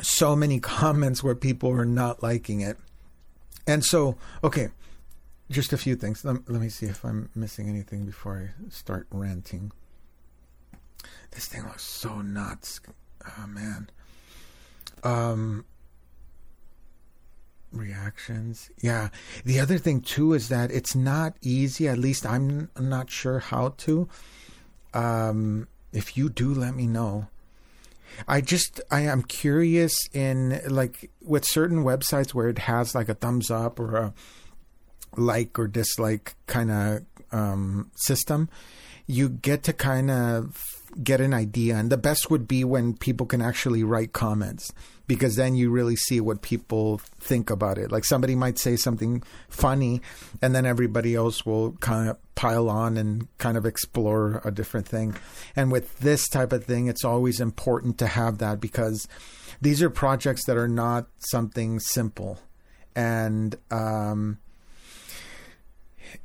[0.00, 2.76] so many comments where people are not liking it.
[3.66, 4.68] And so, okay,
[5.50, 6.24] just a few things.
[6.24, 9.72] Let, let, me see if I'm missing anything before I start ranting.
[11.32, 12.80] This thing looks so nuts.
[13.26, 13.90] Oh, man.
[15.02, 15.64] Um,
[17.72, 18.70] reactions.
[18.80, 19.08] Yeah.
[19.44, 21.88] The other thing, too, is that it's not easy.
[21.88, 24.08] At least I'm not sure how to.
[24.94, 27.28] Um, if you do, let me know.
[28.28, 33.14] I just I am curious in like with certain websites where it has like a
[33.14, 34.14] thumbs up or a
[35.16, 38.48] like or dislike kind of um, system,
[39.06, 41.76] you get to kind of get an idea.
[41.76, 44.72] And the best would be when people can actually write comments
[45.06, 47.90] because then you really see what people think about it.
[47.90, 50.02] Like somebody might say something funny,
[50.40, 54.86] and then everybody else will kind of pile on and kind of explore a different
[54.86, 55.16] thing.
[55.56, 59.08] And with this type of thing, it's always important to have that because
[59.60, 62.38] these are projects that are not something simple.
[62.94, 64.38] And um,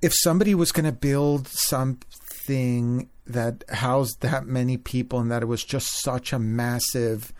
[0.01, 5.47] if somebody was going to build something that housed that many people and that it
[5.47, 7.33] was just such a massive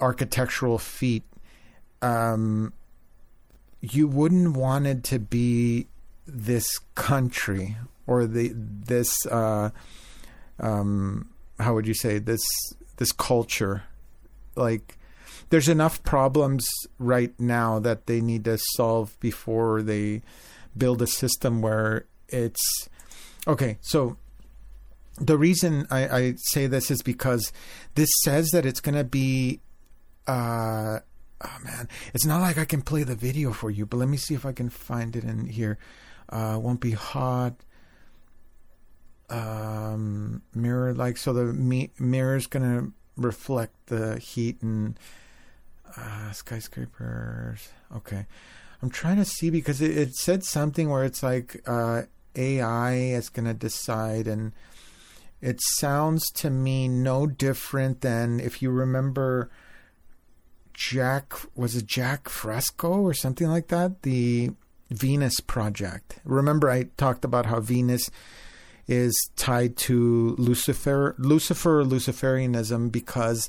[0.00, 1.24] architectural feat.
[2.00, 2.72] Um,
[3.80, 5.86] you wouldn't want it to be
[6.26, 9.70] this country or the this uh,
[10.58, 12.42] um, how would you say this
[12.96, 13.84] this culture
[14.56, 14.98] like
[15.50, 16.68] there's enough problems
[16.98, 20.22] right now that they need to solve before they
[20.76, 22.88] build a system where it's
[23.46, 24.16] okay so
[25.20, 27.52] the reason I, I say this is because
[27.94, 29.60] this says that it's going to be
[30.26, 31.00] uh
[31.44, 31.88] oh man.
[32.14, 34.44] It's not like i can play the video for you but let me see if
[34.44, 35.78] i can find it in here.
[36.28, 37.54] Uh won't be hot.
[39.28, 44.98] Um mirror like so the me- mirror is going to reflect the heat and
[45.96, 47.68] uh skyscrapers.
[47.94, 48.26] Okay.
[48.82, 52.02] I'm trying to see because it, it said something where it's like uh
[52.36, 54.52] ai is going to decide and
[55.40, 59.50] it sounds to me no different than if you remember
[60.74, 64.02] Jack was it Jack Fresco or something like that?
[64.02, 64.50] The
[64.90, 66.18] Venus project.
[66.24, 68.10] Remember I talked about how Venus
[68.88, 73.48] is tied to Lucifer Lucifer Luciferianism because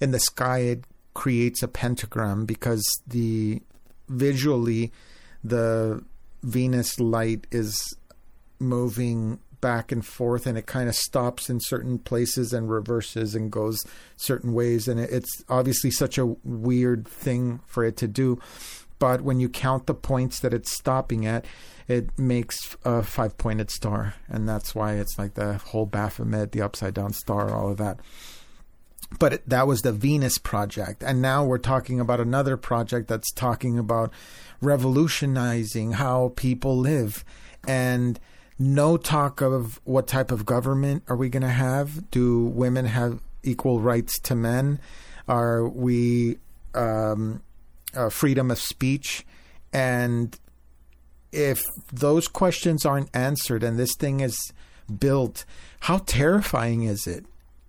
[0.00, 0.84] in the sky it
[1.14, 3.62] creates a pentagram because the
[4.08, 4.92] visually
[5.42, 6.04] the
[6.42, 7.96] Venus light is
[8.58, 13.50] moving back and forth and it kind of stops in certain places and reverses and
[13.50, 13.82] goes
[14.16, 14.86] certain ways.
[14.86, 18.38] And it's obviously such a weird thing for it to do.
[18.98, 21.46] But when you count the points that it's stopping at
[21.88, 24.14] it makes a five pointed star.
[24.28, 27.98] And that's why it's like the whole baphomet the upside down star all of that.
[29.18, 31.02] But that was the venus project.
[31.02, 34.10] And now we're talking about another project that's talking about
[34.60, 37.24] revolutionizing how people live.
[37.66, 38.18] And
[38.62, 42.10] no talk of what type of government are we going to have?
[42.10, 44.78] Do women have equal rights to men?
[45.28, 46.38] Are we
[46.74, 47.42] um,
[47.94, 49.26] uh, freedom of speech?
[49.72, 50.38] And
[51.32, 54.52] if those questions aren't answered and this thing is
[54.98, 55.44] built,
[55.80, 57.24] how terrifying is it?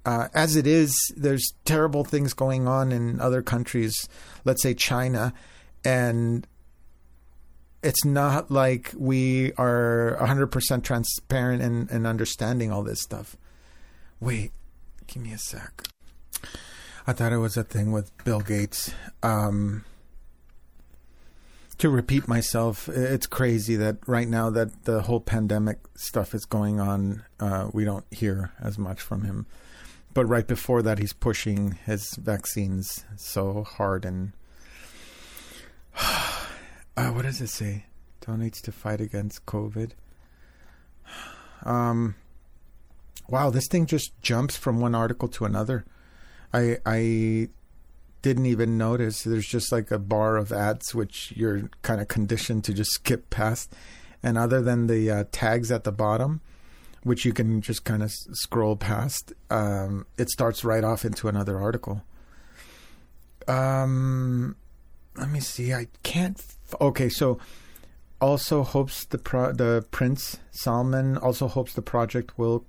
[0.06, 4.08] Uh, as it is, there's terrible things going on in other countries,
[4.44, 5.34] let's say China,
[5.86, 6.46] and
[7.84, 13.36] it's not like we are 100% transparent and, and understanding all this stuff.
[14.20, 14.54] Wait,
[15.06, 15.84] give me a sec.
[17.06, 18.94] I thought it was a thing with Bill Gates.
[19.22, 19.84] Um,
[21.78, 26.80] to repeat myself, it's crazy that right now that the whole pandemic stuff is going
[26.80, 29.46] on, uh, we don't hear as much from him.
[30.14, 34.32] But right before that, he's pushing his vaccines so hard and
[36.98, 37.86] uh, what does it say?
[38.22, 39.92] Donates to fight against COVID.
[41.64, 42.16] Um,
[43.28, 45.86] wow, this thing just jumps from one article to another.
[46.54, 47.50] I I
[48.22, 49.24] didn't even notice.
[49.24, 53.30] There's just like a bar of ads which you're kind of conditioned to just skip
[53.30, 53.74] past,
[54.22, 56.42] and other than the uh, tags at the bottom,
[57.04, 61.28] which you can just kind of s- scroll past, um, it starts right off into
[61.28, 62.04] another article.
[63.48, 64.56] Um,
[65.18, 65.74] let me see.
[65.74, 66.40] I can't.
[66.40, 67.40] F- okay, so
[68.20, 72.66] also hopes the pro- the Prince Salman also hopes the project will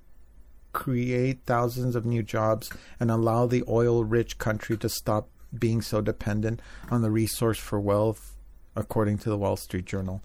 [0.73, 2.69] create thousands of new jobs
[2.99, 8.35] and allow the oil-rich country to stop being so dependent on the resource for wealth,
[8.75, 10.21] according to the Wall Street Journal.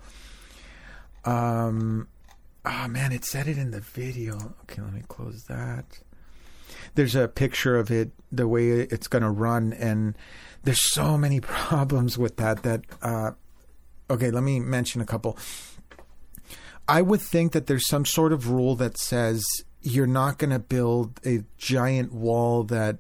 [1.25, 2.09] Um,
[2.65, 4.55] oh man, it said it in the video.
[4.63, 6.01] Okay, let me close that.
[6.95, 10.17] There's a picture of it, the way it's going to run, and
[10.63, 13.33] there's so many problems with that that uh,
[14.11, 15.39] okay, let me mention a couple.
[16.89, 19.45] I would think that there's some sort of rule that says
[19.81, 22.99] you're not going to build a giant wall that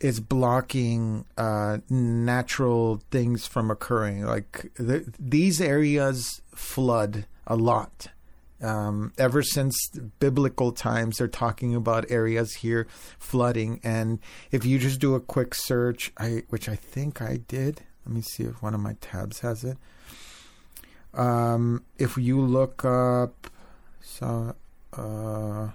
[0.00, 4.24] is blocking uh, natural things from occurring.
[4.24, 8.08] Like the, these areas flood a lot.
[8.62, 9.76] Um, ever since
[10.20, 12.86] biblical times, they're talking about areas here
[13.18, 13.80] flooding.
[13.82, 17.82] And if you just do a quick search, I which I think I did.
[18.06, 19.78] Let me see if one of my tabs has it.
[21.14, 23.50] Um, if you look up,
[24.00, 24.54] so
[24.92, 25.68] uh,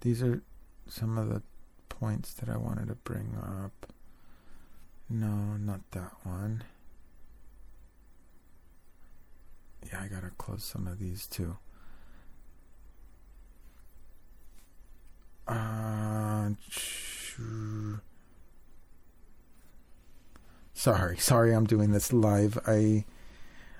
[0.00, 0.42] these are
[0.86, 1.42] some of the
[1.88, 3.92] points that I wanted to bring up.
[5.08, 6.64] No, not that one.
[9.90, 11.56] Yeah, I gotta close some of these too.
[15.46, 16.50] Uh,
[20.84, 22.58] Sorry, sorry, I'm doing this live.
[22.66, 23.04] I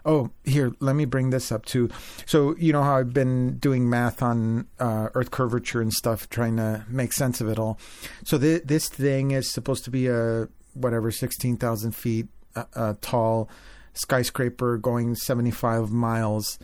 [0.07, 1.91] oh here, let me bring this up too.
[2.25, 6.57] So you know how I've been doing math on uh, Earth curvature and stuff, trying
[6.57, 7.79] to make sense of it all.
[8.25, 13.49] So th- this thing is supposed to be a whatever, 16,000 feet uh, uh, tall
[13.95, 16.59] skyscraper going 75 miles,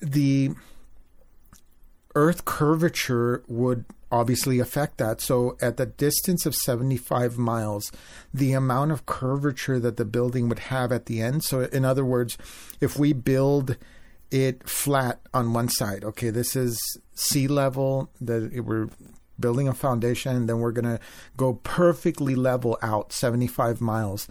[0.00, 0.50] the
[2.14, 5.20] Earth curvature would obviously affect that.
[5.20, 7.92] So, at the distance of 75 miles,
[8.32, 11.44] the amount of curvature that the building would have at the end.
[11.44, 12.38] So, in other words,
[12.80, 13.76] if we build
[14.30, 16.80] it flat on one side, okay, this is
[17.14, 18.88] sea level, that we're
[19.38, 21.00] building a foundation, and then we're going to
[21.36, 24.28] go perfectly level out 75 miles.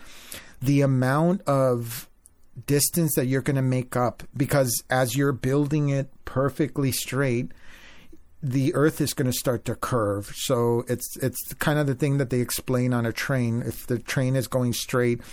[0.62, 2.10] The amount of
[2.66, 7.52] distance that you're going to make up because as you're building it perfectly straight
[8.42, 10.32] the earth is going to start to curve.
[10.36, 13.64] So it's it's kind of the thing that they explain on a train.
[13.66, 15.24] If the train is going straight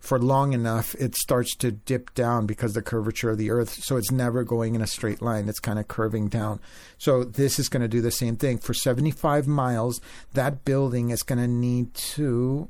[0.00, 3.84] for long enough it starts to dip down because the curvature of the earth.
[3.84, 5.48] So it's never going in a straight line.
[5.48, 6.58] It's kind of curving down.
[6.98, 8.58] So this is going to do the same thing.
[8.58, 10.00] For 75 miles
[10.34, 12.68] that building is going to need to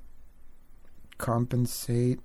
[1.18, 2.20] compensate.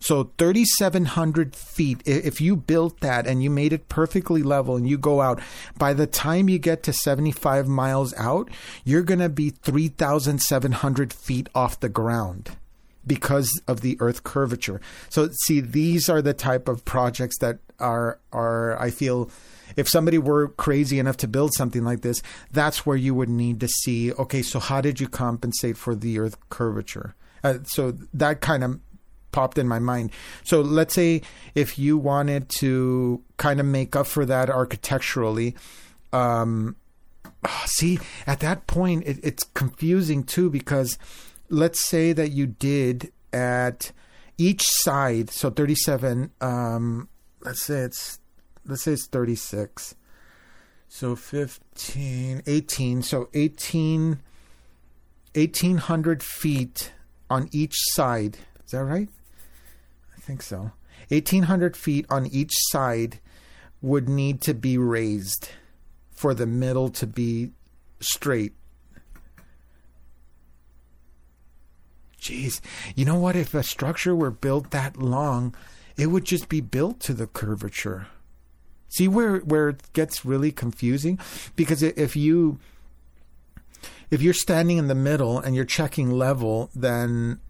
[0.00, 4.98] So 3,700 feet, if you built that and you made it perfectly level and you
[4.98, 5.40] go out,
[5.76, 8.48] by the time you get to 75 miles out,
[8.84, 12.56] you're going to be 3,700 feet off the ground
[13.06, 14.80] because of the earth curvature.
[15.08, 19.30] So see, these are the type of projects that are, are, I feel,
[19.76, 22.22] if somebody were crazy enough to build something like this,
[22.52, 26.18] that's where you would need to see, okay, so how did you compensate for the
[26.18, 27.14] earth curvature?
[27.44, 28.80] Uh, so that kind of
[29.32, 30.10] popped in my mind.
[30.44, 31.22] So let's say
[31.54, 35.54] if you wanted to kind of make up for that architecturally,
[36.12, 36.76] um,
[37.66, 40.98] see, at that point, it, it's confusing too because
[41.48, 43.92] let's say that you did at
[44.36, 47.08] each side, so 37, um,
[47.40, 48.20] let's say it's
[48.64, 49.94] let's say it's 36.
[50.88, 53.02] So 15, 18.
[53.02, 54.20] So 18,
[55.34, 56.92] 1800 feet
[57.28, 58.38] on each side.
[58.64, 59.08] Is that right?
[60.16, 60.72] I think so.
[61.08, 63.20] 1800 feet on each side
[63.80, 65.50] would need to be raised
[66.10, 67.52] for the middle to be
[68.00, 68.54] straight.
[72.20, 72.60] Jeez.
[72.94, 73.36] You know what?
[73.36, 75.54] If a structure were built that long,
[75.96, 78.08] it would just be built to the curvature.
[78.88, 81.18] See where where it gets really confusing
[81.54, 82.58] because if you
[84.10, 87.40] if you're standing in the middle and you're checking level, then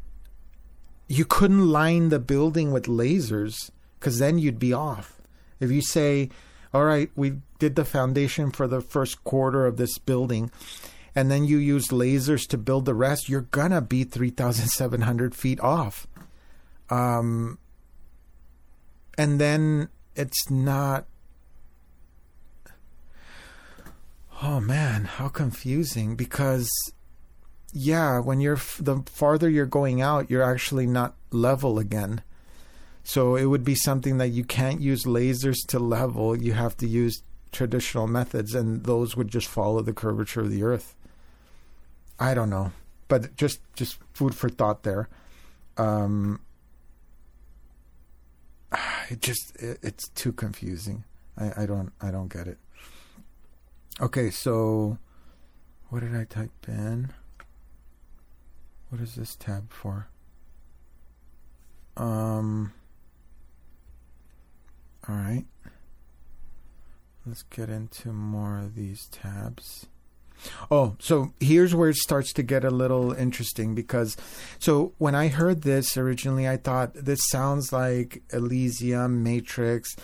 [1.07, 5.21] you couldn't line the building with lasers because then you'd be off.
[5.61, 6.31] If you say,
[6.75, 10.51] "All right, we did the foundation for the first quarter of this building,"
[11.15, 15.03] and then you use lasers to build the rest, you're gonna be three thousand seven
[15.03, 16.07] hundred feet off.
[16.91, 17.59] Um,
[19.17, 21.07] and then it's not
[24.41, 26.71] Oh man, how confusing because
[27.73, 32.23] yeah, when you're f- the farther you're going out, you're actually not level again.
[33.03, 36.37] So it would be something that you can't use lasers to level.
[36.37, 40.63] You have to use traditional methods, and those would just follow the curvature of the
[40.63, 40.95] Earth.
[42.21, 42.73] I don't know,
[43.09, 45.09] but just just food for thought there.
[45.77, 46.41] Um,
[49.11, 51.05] it just it, it's too confusing.
[51.37, 52.59] I, I don't I don't get it.
[54.01, 54.99] Okay, so
[55.89, 57.13] what did I type in?
[58.91, 60.09] What is this tab for?
[61.97, 62.73] Um
[65.09, 65.45] All right.
[67.27, 69.87] Let's get into more of these tabs.
[70.71, 74.17] Oh, so here's where it starts to get a little interesting because
[74.59, 79.97] so when I heard this originally I thought this sounds like Elysium, Matrix,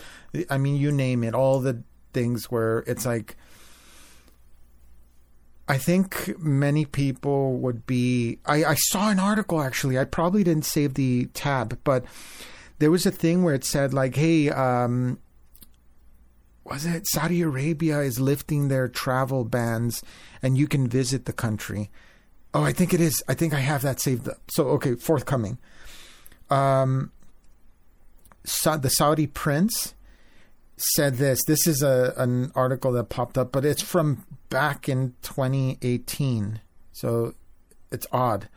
[0.51, 1.83] I mean you name it, all the
[2.13, 3.37] things where it's like
[5.67, 8.39] I think many people would be.
[8.45, 9.99] I, I, saw an article actually.
[9.99, 12.05] I probably didn't save the tab, but
[12.81, 15.19] there was a thing where it said like, "Hey, um,
[16.65, 20.03] was it Saudi Arabia is lifting their travel bans,
[20.43, 21.91] and you can visit the country."
[22.53, 23.23] Oh, I think it is.
[23.29, 24.29] I think I have that saved.
[24.49, 25.59] So okay, forthcoming.
[26.51, 27.11] Um,
[28.45, 29.95] so the Saudi prince
[30.77, 31.45] said this.
[31.45, 36.61] This is a an article that popped up, but it's from back in 2018.
[36.93, 37.35] So
[37.91, 38.49] it's odd.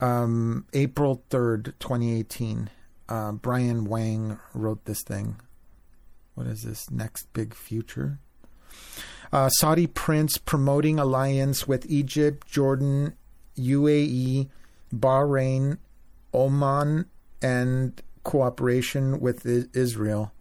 [0.00, 2.70] Um, April 3rd, 2018.
[3.08, 5.36] Uh, Brian Wang wrote this thing.
[6.34, 6.90] What is this?
[6.90, 8.18] Next Big Future?
[9.32, 13.14] Uh, Saudi prince promoting alliance with Egypt, Jordan,
[13.56, 14.48] UAE,
[14.94, 15.78] Bahrain,
[16.34, 17.06] Oman,
[17.40, 20.32] and cooperation with I- Israel.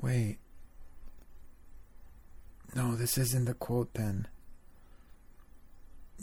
[0.00, 0.38] Wait.
[2.74, 4.28] No, this isn't the quote then.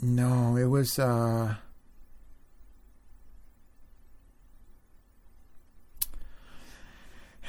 [0.00, 1.56] No, it was uh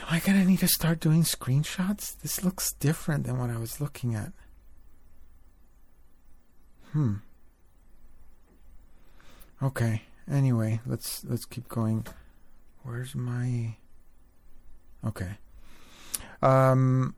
[0.02, 2.18] Am I gonna need to start doing screenshots?
[2.22, 4.32] This looks different than what I was looking at.
[6.94, 7.16] Hmm.
[9.62, 10.04] Okay.
[10.30, 12.06] Anyway, let's let's keep going.
[12.84, 13.76] Where's my
[15.06, 15.38] Okay.
[16.42, 17.16] Um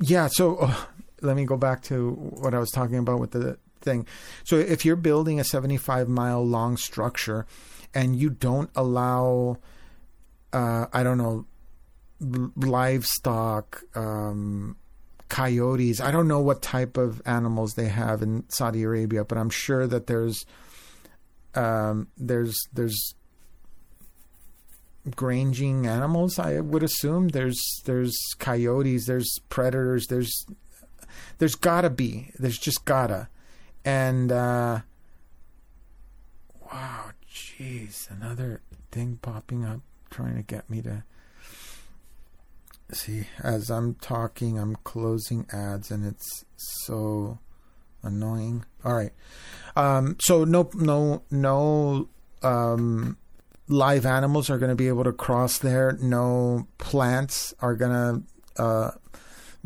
[0.00, 0.74] Yeah, so uh,
[1.22, 4.06] let me go back to what I was talking about with the thing.
[4.44, 7.46] So if you're building a 75 mile long structure
[7.94, 9.58] and you don't allow
[10.52, 11.46] uh, I don't know
[12.20, 14.76] livestock um,
[15.28, 16.00] coyotes.
[16.00, 19.86] I don't know what type of animals they have in Saudi Arabia, but I'm sure
[19.86, 20.44] that there's
[21.54, 23.14] um, there's there's
[25.14, 26.38] granging animals.
[26.38, 30.46] I would assume there's there's coyotes, there's predators, there's
[31.38, 32.30] there's gotta be.
[32.38, 33.28] There's just gotta,
[33.84, 34.80] and uh,
[36.72, 39.80] wow, jeez, another thing popping up
[40.10, 41.04] trying to get me to
[42.92, 47.38] see as I'm talking I'm closing ads and it's so
[48.02, 48.64] annoying.
[48.84, 49.12] All right.
[49.74, 52.08] Um so no no no
[52.42, 53.16] um
[53.68, 55.98] live animals are going to be able to cross there.
[56.00, 58.24] No plants are going
[58.56, 58.90] to uh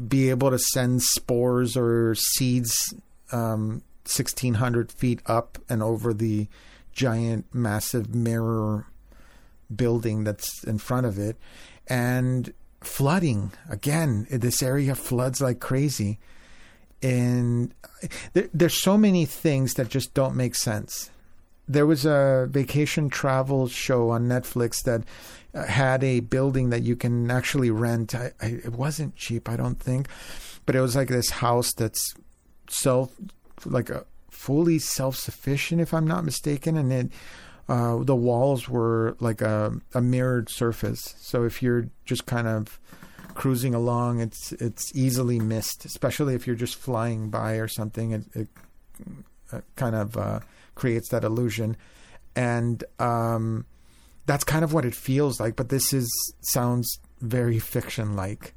[0.09, 2.95] be able to send spores or seeds
[3.32, 6.49] um 1600 feet up and over the
[6.93, 8.86] giant massive mirror
[9.75, 11.37] building that's in front of it
[11.87, 13.53] and flooding.
[13.68, 16.18] Again this area floods like crazy.
[17.03, 17.73] And
[18.35, 21.11] there, there's so many things that just don't make sense.
[21.66, 25.05] There was a vacation travel show on netflix that
[25.55, 28.14] uh, had a building that you can actually rent.
[28.14, 30.09] I, I, it wasn't cheap i don't think
[30.66, 32.14] but it was like this house that's
[32.68, 33.12] self
[33.64, 37.11] like a fully self-sufficient if i'm not mistaken and it
[37.71, 41.14] uh, the walls were like a, a mirrored surface.
[41.18, 42.81] So if you're just kind of
[43.35, 48.11] cruising along, it's it's easily missed, especially if you're just flying by or something.
[48.11, 48.49] It, it,
[49.77, 50.41] kind of uh,
[50.75, 51.77] creates that illusion,
[52.35, 53.66] and um,
[54.27, 55.55] that's kind of what it feels like.
[55.55, 56.11] But this is
[56.41, 58.53] sounds very fiction like.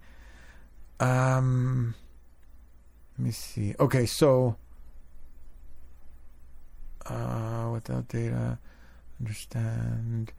[0.99, 1.93] Um,
[3.20, 3.76] let me see.
[3.80, 4.55] Okay, so
[7.05, 8.57] uh, without data
[9.24, 10.34] understand.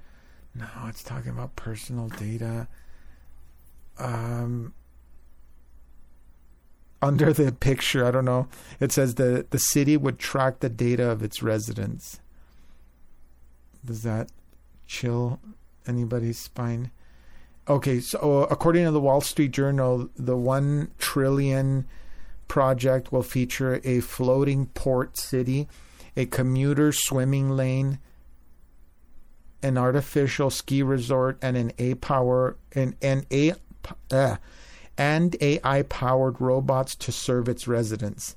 [0.54, 2.68] No, it's talking about personal data.
[3.98, 4.74] Um,
[7.00, 8.48] under the picture, I don't know.
[8.80, 12.20] It says that the city would track the data of its residents.
[13.84, 14.30] Does that
[14.86, 15.40] chill
[15.86, 16.90] anybody's spine?
[17.66, 21.86] Okay, so according to the Wall Street Journal, the one trillion
[22.48, 25.66] project will feature a floating port city,
[26.14, 27.98] a commuter swimming lane,
[29.64, 33.54] an artificial ski resort and an A power and an A
[34.10, 34.36] uh,
[34.96, 38.36] and AI powered robots to serve its residents.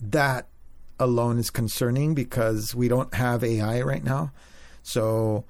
[0.00, 0.46] That
[1.00, 4.30] alone is concerning because we don't have AI right now.
[4.82, 5.44] So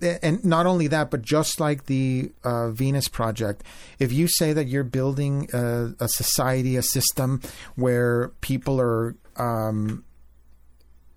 [0.00, 3.64] and not only that, but just like the uh, Venus project,
[3.98, 7.42] if you say that you're building a, a society, a system
[7.74, 10.04] where people are um,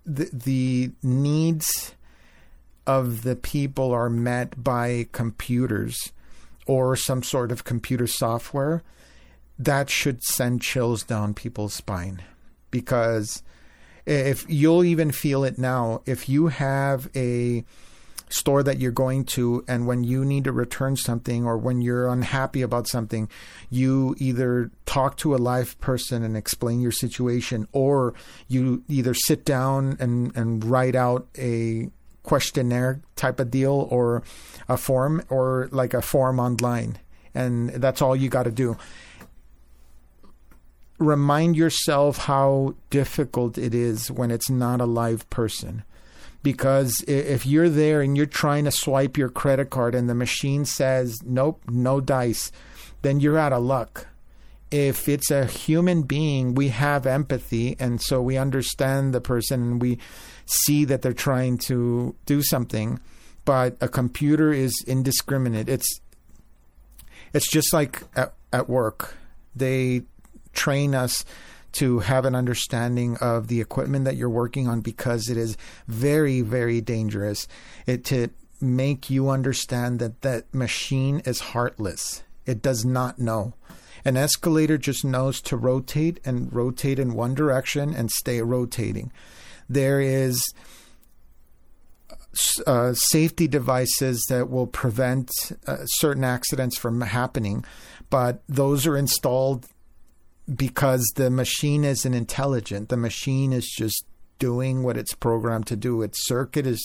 [0.08, 1.94] the the needs
[2.86, 6.12] of the people are met by computers
[6.66, 8.82] or some sort of computer software,
[9.58, 12.22] that should send chills down people's spine.
[12.70, 13.42] Because
[14.06, 17.64] if you'll even feel it now, if you have a
[18.28, 22.08] store that you're going to and when you need to return something or when you're
[22.08, 23.28] unhappy about something
[23.70, 28.14] you either talk to a live person and explain your situation or
[28.46, 31.88] you either sit down and and write out a
[32.28, 34.22] questionnaire type of deal or
[34.68, 36.98] a form or like a form online.
[37.34, 38.76] And that's all you got to do.
[40.98, 45.84] Remind yourself how difficult it is when it's not a live person
[46.42, 50.64] because if you're there and you're trying to swipe your credit card and the machine
[50.64, 52.52] says nope no dice
[53.02, 54.06] then you're out of luck.
[54.70, 59.82] If it's a human being we have empathy and so we understand the person and
[59.82, 59.98] we
[60.46, 63.00] see that they're trying to do something
[63.44, 65.70] but a computer is indiscriminate.
[65.70, 66.00] It's
[67.32, 69.16] it's just like at, at work.
[69.56, 70.02] They
[70.52, 71.24] train us
[71.78, 75.56] to have an understanding of the equipment that you're working on because it is
[75.86, 77.46] very, very dangerous.
[77.86, 82.24] It to make you understand that that machine is heartless.
[82.46, 83.54] It does not know.
[84.04, 89.12] An escalator just knows to rotate and rotate in one direction and stay rotating.
[89.68, 90.42] There is
[92.66, 95.30] uh, safety devices that will prevent
[95.68, 97.64] uh, certain accidents from happening,
[98.10, 99.66] but those are installed
[100.54, 102.88] because the machine isn't intelligent.
[102.88, 104.04] The machine is just
[104.38, 106.02] doing what it's programmed to do.
[106.02, 106.82] Its circuit is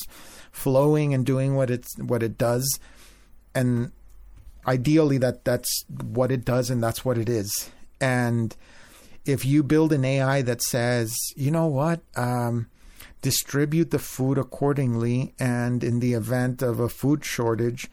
[0.51, 2.79] flowing and doing what it's what it does,
[3.55, 3.91] and
[4.67, 7.71] ideally that that's what it does and that's what it is.
[8.01, 8.55] And
[9.25, 12.67] if you build an AI that says, you know what, um,
[13.21, 17.89] distribute the food accordingly, and in the event of a food shortage,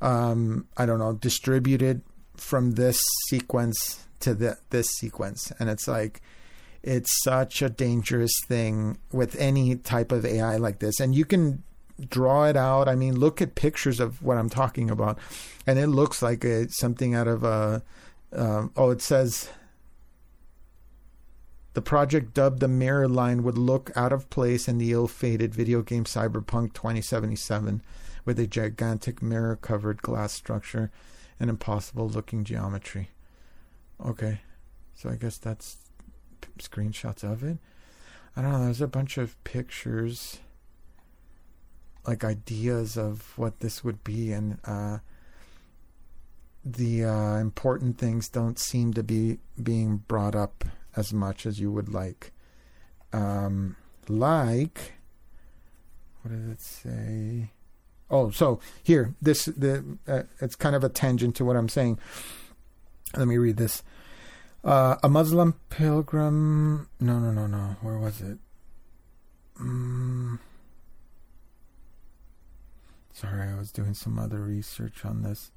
[0.00, 2.00] um, I don't know, distribute it
[2.36, 6.22] from this sequence to the, this sequence, and it's like
[6.82, 11.62] it's such a dangerous thing with any type of AI like this, and you can
[12.08, 12.88] draw it out.
[12.88, 15.18] I mean, look at pictures of what I'm talking about,
[15.66, 17.82] and it looks like a, something out of a.
[18.32, 19.48] Um, oh, it says
[21.74, 25.82] the project dubbed the mirror line would look out of place in the ill-fated video
[25.82, 27.82] game Cyberpunk 2077
[28.24, 30.90] with a gigantic mirror-covered glass structure
[31.40, 33.10] and impossible-looking geometry.
[34.04, 34.40] Okay,
[34.94, 35.76] so I guess that's
[36.58, 37.58] screenshots of it.
[38.36, 38.64] I don't know.
[38.64, 40.38] There's a bunch of pictures
[42.06, 44.98] like ideas of what this would be and uh,
[46.64, 50.64] the uh, important things don't seem to be being brought up
[50.96, 52.32] as much as you would like
[53.12, 53.76] um,
[54.08, 54.92] like
[56.22, 57.50] what does it say
[58.10, 61.98] oh so here this the uh, it's kind of a tangent to what i'm saying
[63.16, 63.82] let me read this
[64.64, 68.38] uh, a muslim pilgrim no no no no where was it
[69.60, 70.38] mm.
[73.14, 75.52] Sorry, I was doing some other research on this.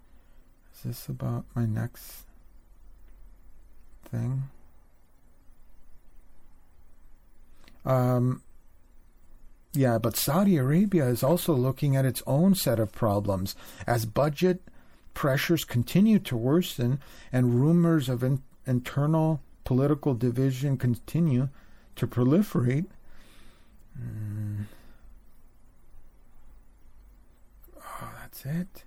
[0.75, 2.25] Is this about my next
[4.11, 4.43] thing?
[7.83, 8.43] Um,
[9.73, 13.55] yeah, but Saudi Arabia is also looking at its own set of problems
[13.87, 14.61] as budget
[15.17, 16.99] pressures continue to worsen
[17.33, 21.49] and rumors of in- internal political division continue
[21.95, 22.85] to proliferate.
[23.99, 24.65] Mm.
[28.21, 28.83] That's it.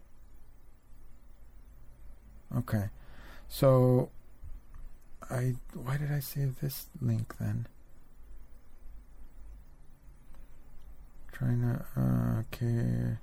[2.58, 2.90] Okay.
[3.48, 4.10] So
[5.28, 7.66] I why did I save this link then?
[11.32, 13.18] Trying to uh, okay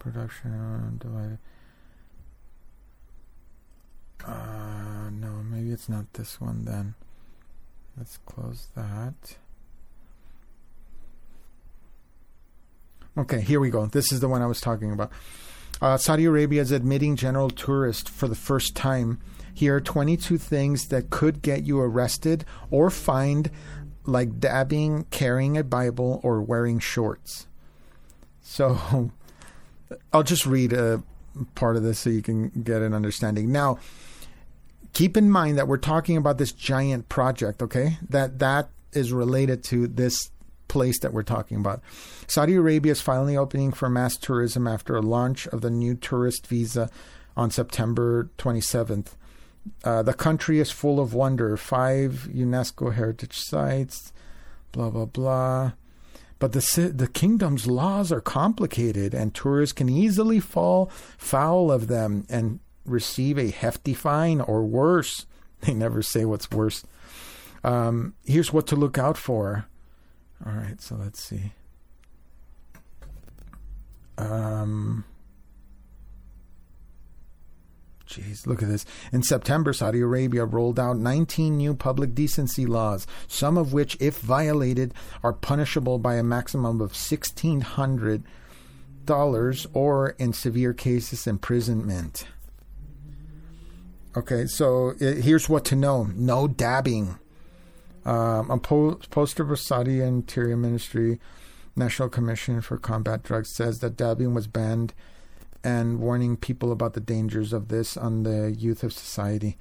[0.00, 1.38] production divided.
[4.26, 6.94] Uh, no, maybe it's not this one then.
[7.96, 9.36] Let's close that.
[13.16, 13.86] Okay, here we go.
[13.86, 15.10] This is the one I was talking about.
[15.80, 19.18] Uh, Saudi Arabia is admitting general tourists for the first time.
[19.52, 23.50] Here are 22 things that could get you arrested or fined,
[24.04, 27.46] like dabbing, carrying a Bible, or wearing shorts.
[28.42, 29.10] So
[30.12, 31.02] I'll just read a
[31.54, 33.52] part of this so you can get an understanding.
[33.52, 33.78] Now,
[34.92, 37.98] keep in mind that we're talking about this giant project, okay?
[38.08, 40.30] That that is related to this
[40.68, 41.82] place that we're talking about.
[42.26, 46.46] Saudi Arabia is finally opening for mass tourism after a launch of the new tourist
[46.46, 46.88] visa
[47.36, 49.14] on September 27th.
[49.84, 51.56] Uh, the country is full of wonder.
[51.56, 54.12] Five UNESCO heritage sites,
[54.72, 55.72] blah, blah, blah.
[56.40, 60.86] But the, the kingdom's laws are complicated, and tourists can easily fall
[61.16, 65.26] foul of them and receive a hefty fine or worse.
[65.60, 66.84] They never say what's worse.
[67.62, 69.66] Um, here's what to look out for
[70.44, 71.52] all right, so let's see.
[74.16, 75.04] Um,
[78.10, 78.84] Jeez, look at this.
[79.12, 84.18] In September, Saudi Arabia rolled out 19 new public decency laws, some of which, if
[84.18, 84.92] violated,
[85.22, 92.26] are punishable by a maximum of $1,600 or, in severe cases, imprisonment.
[94.16, 97.16] Okay, so it, here's what to know no dabbing.
[98.04, 101.20] Um, a po- poster of Saudi Interior Ministry
[101.76, 104.94] National Commission for Combat Drugs says that dabbing was banned
[105.62, 109.58] and warning people about the dangers of this on the youth of society.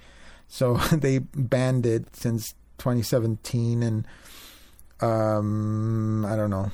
[0.48, 4.08] So they banned it since 2017, and
[5.02, 6.72] um, I don't know.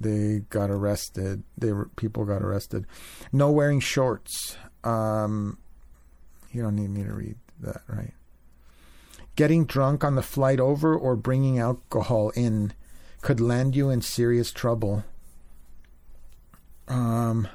[0.00, 1.44] They got arrested.
[1.56, 2.86] They were, people got arrested.
[3.32, 4.56] No wearing shorts.
[4.82, 5.58] Um,
[6.50, 8.12] you don't need me to read that, right?
[9.36, 12.72] Getting drunk on the flight over or bringing alcohol in
[13.22, 15.04] could land you in serious trouble.
[16.88, 17.48] Um,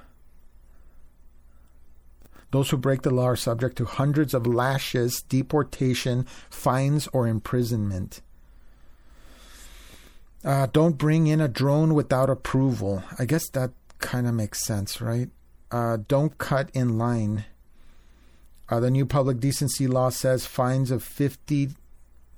[2.57, 8.21] those who break the law are subject to hundreds of lashes, deportation, fines, or imprisonment.
[10.43, 13.03] Uh, don't bring in a drone without approval.
[13.19, 15.29] I guess that kind of makes sense, right?
[15.69, 17.45] Uh, don't cut in line.
[18.69, 21.69] Uh, the new public decency law says fines of 50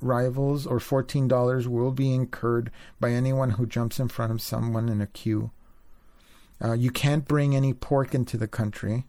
[0.03, 4.99] riyals or $14 will be incurred by anyone who jumps in front of someone in
[4.99, 5.51] a queue.
[6.61, 9.05] Uh, you can't bring any pork into the country.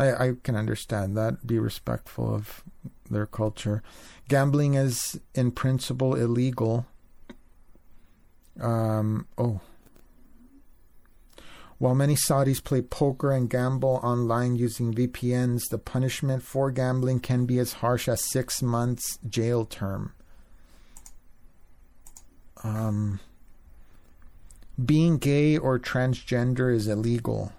[0.00, 1.46] I, I can understand that.
[1.46, 2.64] Be respectful of
[3.10, 3.82] their culture.
[4.28, 6.86] Gambling is, in principle, illegal.
[8.58, 9.60] Um, oh.
[11.76, 17.44] While many Saudis play poker and gamble online using VPNs, the punishment for gambling can
[17.44, 20.12] be as harsh as six months jail term.
[22.62, 23.20] Um,
[24.82, 27.52] being gay or transgender is illegal.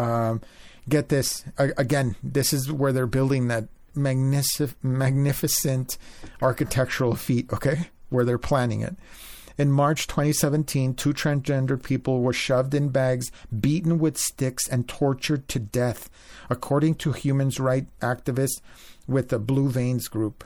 [0.00, 0.40] Um,
[0.88, 2.16] get this again.
[2.22, 5.98] This is where they're building that magnific- magnificent
[6.40, 7.52] architectural feat.
[7.52, 8.96] Okay, where they're planning it.
[9.58, 13.30] In March 2017, two transgender people were shoved in bags,
[13.60, 16.08] beaten with sticks, and tortured to death,
[16.48, 18.62] according to human rights activists
[19.06, 20.44] with the Blue Veins Group.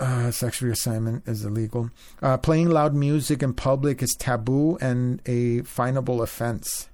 [0.00, 1.90] Uh, sex reassignment is illegal.
[2.22, 6.88] Uh, playing loud music in public is taboo and a finable offense.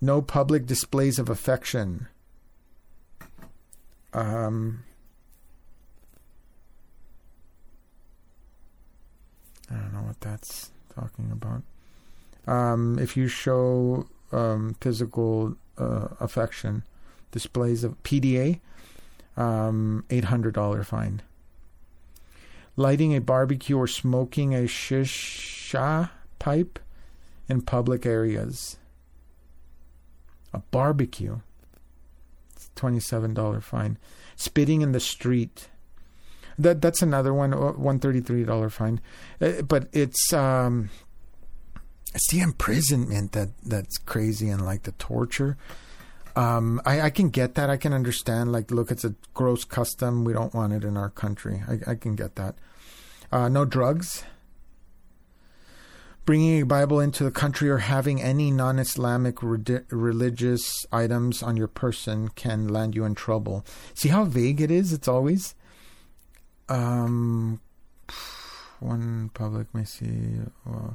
[0.00, 2.06] No public displays of affection.
[4.12, 4.84] Um,
[9.70, 11.62] I don't know what that's talking about.
[12.46, 16.84] Um, if you show um, physical uh, affection,
[17.32, 18.60] displays of PDA,
[19.36, 21.22] um, $800 fine.
[22.76, 26.78] Lighting a barbecue or smoking a shisha pipe
[27.48, 28.76] in public areas.
[30.52, 31.40] A barbecue.
[32.54, 33.98] It's $27 fine.
[34.36, 35.68] Spitting in the street
[36.58, 39.00] that that's another one, uh, one thirty three dollar fine,
[39.40, 40.90] uh, but it's um,
[42.14, 45.56] it's the imprisonment that that's crazy and like the torture.
[46.34, 47.70] Um, I, I can get that.
[47.70, 48.52] I can understand.
[48.52, 50.24] Like, look, it's a gross custom.
[50.24, 51.62] We don't want it in our country.
[51.66, 52.54] I, I can get that.
[53.32, 54.24] Uh, no drugs.
[56.28, 61.56] Bringing a Bible into the country or having any non Islamic re- religious items on
[61.56, 63.64] your person can land you in trouble.
[63.94, 64.92] See how vague it is?
[64.92, 65.54] It's always.
[66.68, 67.62] Um,
[68.78, 70.90] one public may see uh,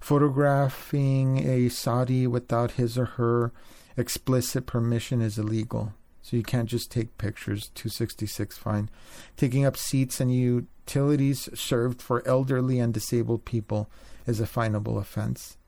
[0.00, 3.52] photographing a Saudi without his or her
[3.96, 5.92] explicit permission is illegal.
[6.24, 7.70] So you can't just take pictures.
[7.74, 8.88] 266 fine.
[9.36, 13.90] Taking up seats and utilities served for elderly and disabled people
[14.26, 15.58] is a finable offense.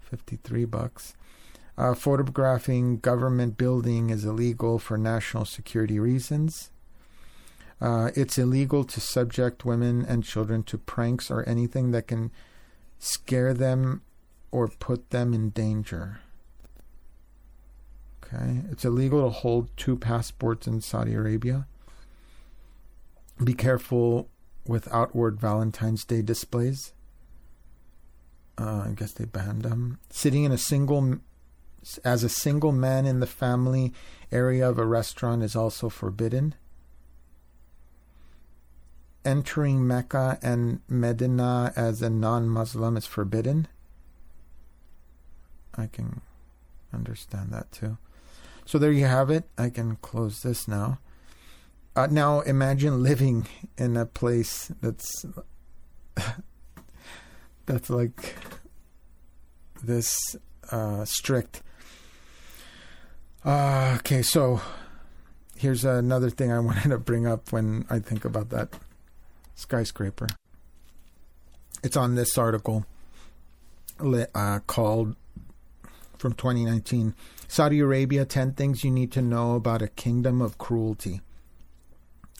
[0.00, 1.14] 53 bucks.
[1.76, 6.70] Uh, photographing government building is illegal for national security reasons.
[7.78, 12.30] Uh, it's illegal to subject women and children to pranks or anything that can
[12.98, 14.00] scare them
[14.50, 16.20] or put them in danger.
[18.24, 18.62] Okay.
[18.70, 21.66] It's illegal to hold two passports in Saudi Arabia.
[23.42, 24.28] Be careful
[24.66, 26.92] with outward Valentine's Day displays.
[28.56, 29.98] Uh, I guess they banned them.
[30.10, 31.18] Sitting in a single,
[32.04, 33.92] as a single man in the family
[34.32, 36.54] area of a restaurant is also forbidden
[39.24, 43.66] entering Mecca and Medina as a non Muslim is forbidden.
[45.74, 46.20] I can
[46.92, 47.98] understand that too.
[48.66, 49.44] So there you have it.
[49.58, 50.98] I can close this now.
[51.96, 53.46] Uh, now imagine living
[53.78, 55.24] in a place that's
[57.66, 58.34] that's like
[59.82, 60.36] this
[60.70, 61.62] uh, strict.
[63.44, 64.60] Uh, okay, so
[65.56, 68.70] here's another thing I wanted to bring up when I think about that
[69.54, 70.28] skyscraper.
[71.82, 72.86] It's on this article
[74.34, 75.16] uh, called
[76.18, 77.14] from 2019
[77.48, 81.20] Saudi Arabia 10 Things You Need to Know About a Kingdom of Cruelty.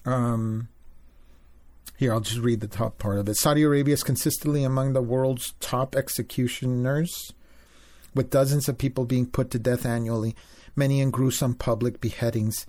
[0.05, 0.69] Um,
[1.97, 3.37] here, I'll just read the top part of it.
[3.37, 7.33] Saudi Arabia is consistently among the world's top executioners,
[8.15, 10.35] with dozens of people being put to death annually,
[10.77, 12.67] many in gruesome public beheadings.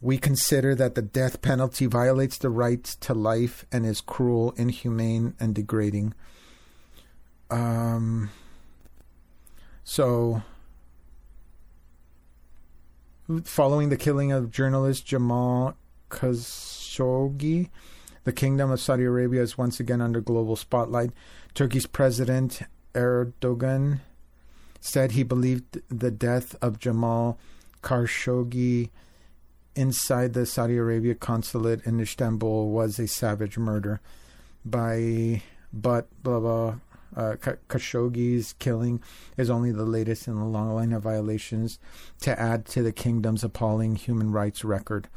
[0.00, 5.34] We consider that the death penalty violates the right to life and is cruel, inhumane,
[5.38, 6.14] and degrading.
[7.50, 8.30] Um,
[9.84, 10.42] so,
[13.40, 15.74] Following the killing of journalist Jamal
[16.10, 17.70] Khashoggi,
[18.24, 21.12] the Kingdom of Saudi Arabia is once again under global spotlight.
[21.54, 22.62] Turkey's President
[22.94, 24.00] Erdogan
[24.80, 27.38] said he believed the death of Jamal
[27.82, 28.90] Khashoggi
[29.74, 34.00] inside the Saudi Arabia consulate in Istanbul was a savage murder.
[34.64, 36.74] By but blah blah.
[37.16, 37.36] Uh,
[37.68, 39.02] Khashoggi's killing
[39.36, 41.78] is only the latest in a long line of violations
[42.20, 45.08] to add to the kingdom's appalling human rights record.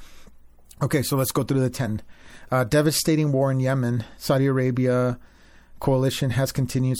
[0.81, 2.01] Okay, so let's go through the 10.
[2.51, 4.03] Uh, devastating war in Yemen.
[4.17, 5.17] Saudi Arabia
[5.79, 6.97] coalition has continued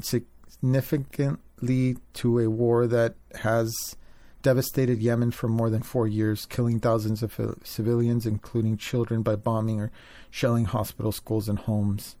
[0.00, 3.96] significantly to a war that has
[4.42, 9.80] devastated Yemen for more than four years, killing thousands of civilians, including children, by bombing
[9.80, 9.90] or
[10.30, 12.16] shelling hospitals, schools, and homes.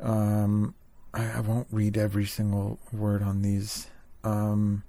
[0.00, 0.74] Um,
[1.14, 3.86] I, I, won't read every single word on these.
[4.22, 4.82] Um,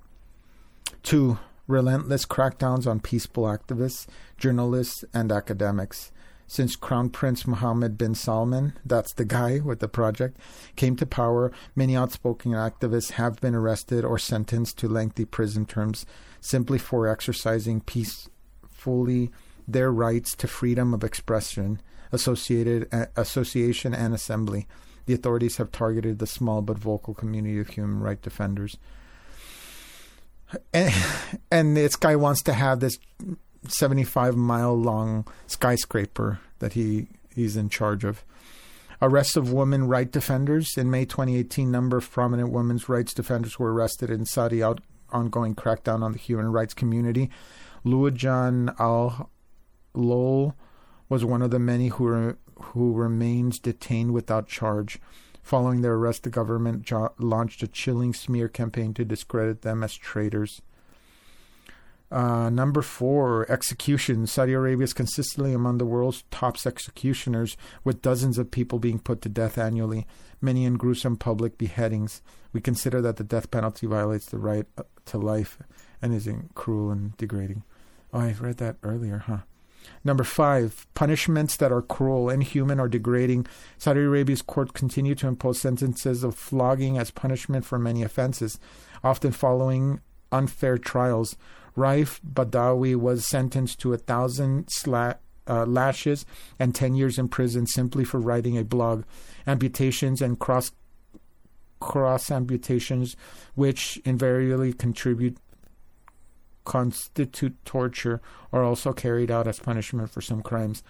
[1.03, 4.07] two, relentless crackdowns on peaceful activists,
[4.37, 6.11] journalists, and academics
[6.47, 10.37] since Crown Prince Mohammed bin Salman, that's the guy with the project,
[10.75, 16.05] came to power, many outspoken activists have been arrested or sentenced to lengthy prison terms
[16.39, 19.31] simply for exercising peacefully
[19.67, 24.67] their rights to freedom of expression, associated association and assembly.
[25.05, 28.77] The authorities have targeted the small but vocal community of human rights defenders.
[30.73, 30.93] And,
[31.51, 32.97] and this guy wants to have this
[33.67, 38.23] 75 mile long skyscraper that he he's in charge of.
[39.01, 40.71] Arrests of women right defenders.
[40.77, 44.79] In May 2018, number of prominent women's rights defenders were arrested in Saudi out,
[45.11, 47.29] ongoing crackdown on the human rights community.
[47.85, 49.29] Loujain Al
[49.93, 50.55] Lol
[51.09, 54.99] was one of the many who re, who remains detained without charge.
[55.41, 59.95] Following their arrest, the government jo- launched a chilling smear campaign to discredit them as
[59.95, 60.61] traitors.
[62.11, 64.25] Uh, number four, execution.
[64.27, 69.21] Saudi Arabia is consistently among the world's top executioners, with dozens of people being put
[69.21, 70.07] to death annually,
[70.39, 72.21] many in gruesome public beheadings.
[72.53, 75.59] We consider that the death penalty violates the right uh, to life
[76.01, 77.63] and is cruel and degrading.
[78.13, 79.39] Oh, I read that earlier, huh?
[80.03, 83.47] Number five, punishments that are cruel, inhuman, or degrading.
[83.77, 88.59] Saudi Arabia's courts continue to impose sentences of flogging as punishment for many offenses,
[89.03, 91.35] often following unfair trials.
[91.77, 95.17] Raif Badawi was sentenced to a thousand sla-
[95.47, 96.25] uh, lashes
[96.57, 99.03] and 10 years in prison simply for writing a blog.
[99.45, 100.71] Amputations and cross
[101.79, 103.15] cross amputations,
[103.53, 105.37] which invariably contribute
[106.65, 110.83] constitute torture, are also carried out as punishment for some crimes.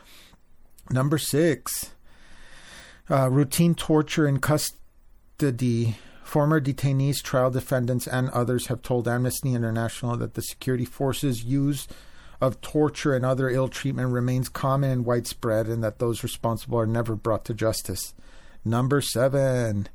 [0.89, 1.91] Number six,
[3.09, 5.95] uh, routine torture in custody
[6.25, 11.87] Former detainees, trial defendants, and others have told Amnesty International that the security forces' use
[12.41, 16.87] of torture and other ill treatment remains common and widespread, and that those responsible are
[16.87, 18.15] never brought to justice.
[18.65, 19.87] Number seven.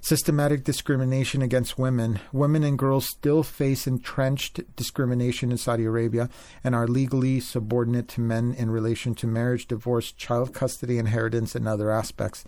[0.00, 2.20] Systematic discrimination against women.
[2.32, 6.28] Women and girls still face entrenched discrimination in Saudi Arabia
[6.62, 11.66] and are legally subordinate to men in relation to marriage, divorce, child custody, inheritance, and
[11.66, 12.44] other aspects.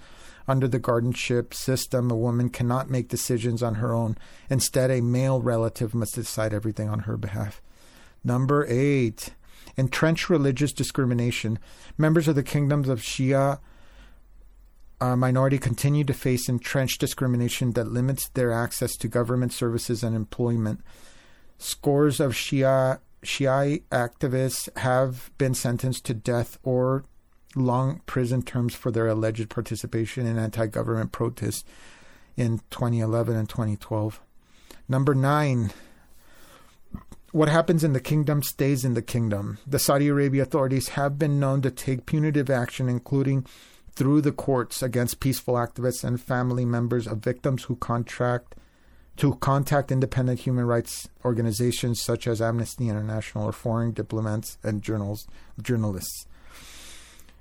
[0.47, 4.17] Under the guardianship system, a woman cannot make decisions on her own.
[4.49, 7.61] Instead, a male relative must decide everything on her behalf.
[8.25, 9.35] Number eight,
[9.77, 11.59] entrenched religious discrimination.
[11.97, 13.59] Members of the kingdoms of Shia
[15.01, 20.81] minority continue to face entrenched discrimination that limits their access to government services and employment.
[21.59, 27.05] Scores of Shia Shia activists have been sentenced to death or
[27.57, 31.65] long prison terms for their alleged participation in anti government protests
[32.37, 34.21] in 2011 and 2012.
[34.89, 35.73] Number nine,
[37.33, 39.59] what happens in the kingdom stays in the kingdom.
[39.67, 43.45] The Saudi Arabia authorities have been known to take punitive action, including
[43.99, 48.55] through the courts against peaceful activists and family members of victims who contract
[49.17, 55.27] to contact independent human rights organizations such as Amnesty International or foreign diplomats and journals,
[55.61, 56.29] journalists.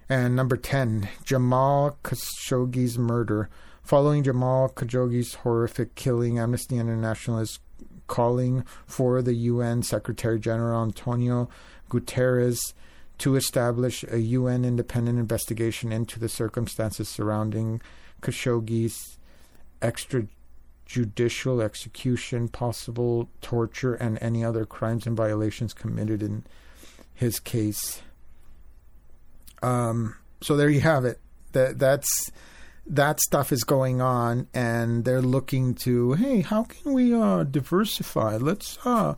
[0.10, 3.49] And number 10, Jamal Khashoggi's murder.
[3.84, 7.60] Following Jamal Khashoggi's horrific killing, Amnesty International is
[8.08, 11.49] calling for the UN Secretary General Antonio
[11.91, 12.74] Guterres
[13.20, 17.82] to establish a UN independent investigation into the circumstances surrounding
[18.22, 19.18] Khashoggi's
[19.82, 26.43] extrajudicial execution, possible torture, and any other crimes and violations committed in
[27.13, 28.01] his case.
[29.63, 31.20] Um, so there you have it.
[31.53, 32.32] That that's
[32.86, 38.38] that stuff is going on, and they're looking to hey, how can we uh, diversify?
[38.38, 39.15] Let's uh,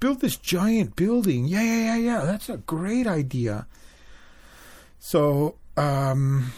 [0.00, 1.46] build this giant building.
[1.46, 2.24] Yeah, yeah, yeah, yeah.
[2.24, 3.66] That's a great idea.
[4.98, 6.52] So, um,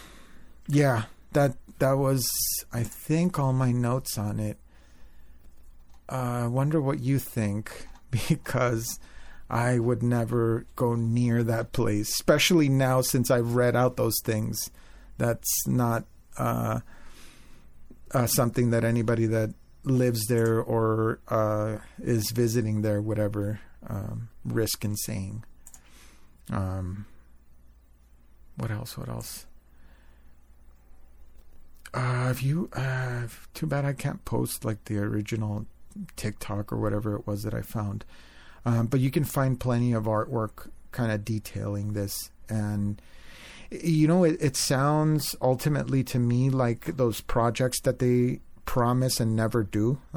[0.66, 2.28] yeah, that that was,
[2.72, 4.58] I think, all my notes on it.
[6.10, 7.86] Uh, I wonder what you think
[8.28, 8.98] because
[9.50, 14.70] I would never go near that place, especially now since I've read out those things.
[15.16, 16.04] That's not
[16.36, 16.80] uh,
[18.12, 19.54] uh, something that anybody that
[19.84, 25.44] lives there or uh, is visiting there whatever, um, risk in saying.
[26.50, 27.06] Um,
[28.56, 28.98] what else?
[28.98, 29.46] What else?
[31.94, 33.22] Uh, if you, uh,
[33.54, 35.66] too bad I can't post like the original
[36.16, 38.04] TikTok or whatever it was that I found.
[38.64, 42.30] Um, but you can find plenty of artwork kind of detailing this.
[42.48, 43.00] And,
[43.70, 49.34] you know, it, it sounds ultimately to me like those projects that they promise and
[49.34, 49.98] never do.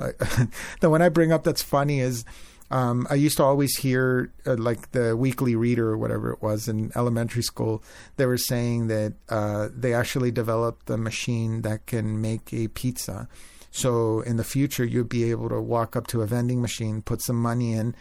[0.82, 2.26] the one I bring up that's funny is
[2.70, 6.68] um, I used to always hear uh, like the weekly reader or whatever it was
[6.68, 7.82] in elementary school.
[8.18, 13.30] They were saying that uh, they actually developed a machine that can make a pizza.
[13.72, 17.22] So in the future, you'll be able to walk up to a vending machine, put
[17.22, 17.96] some money in,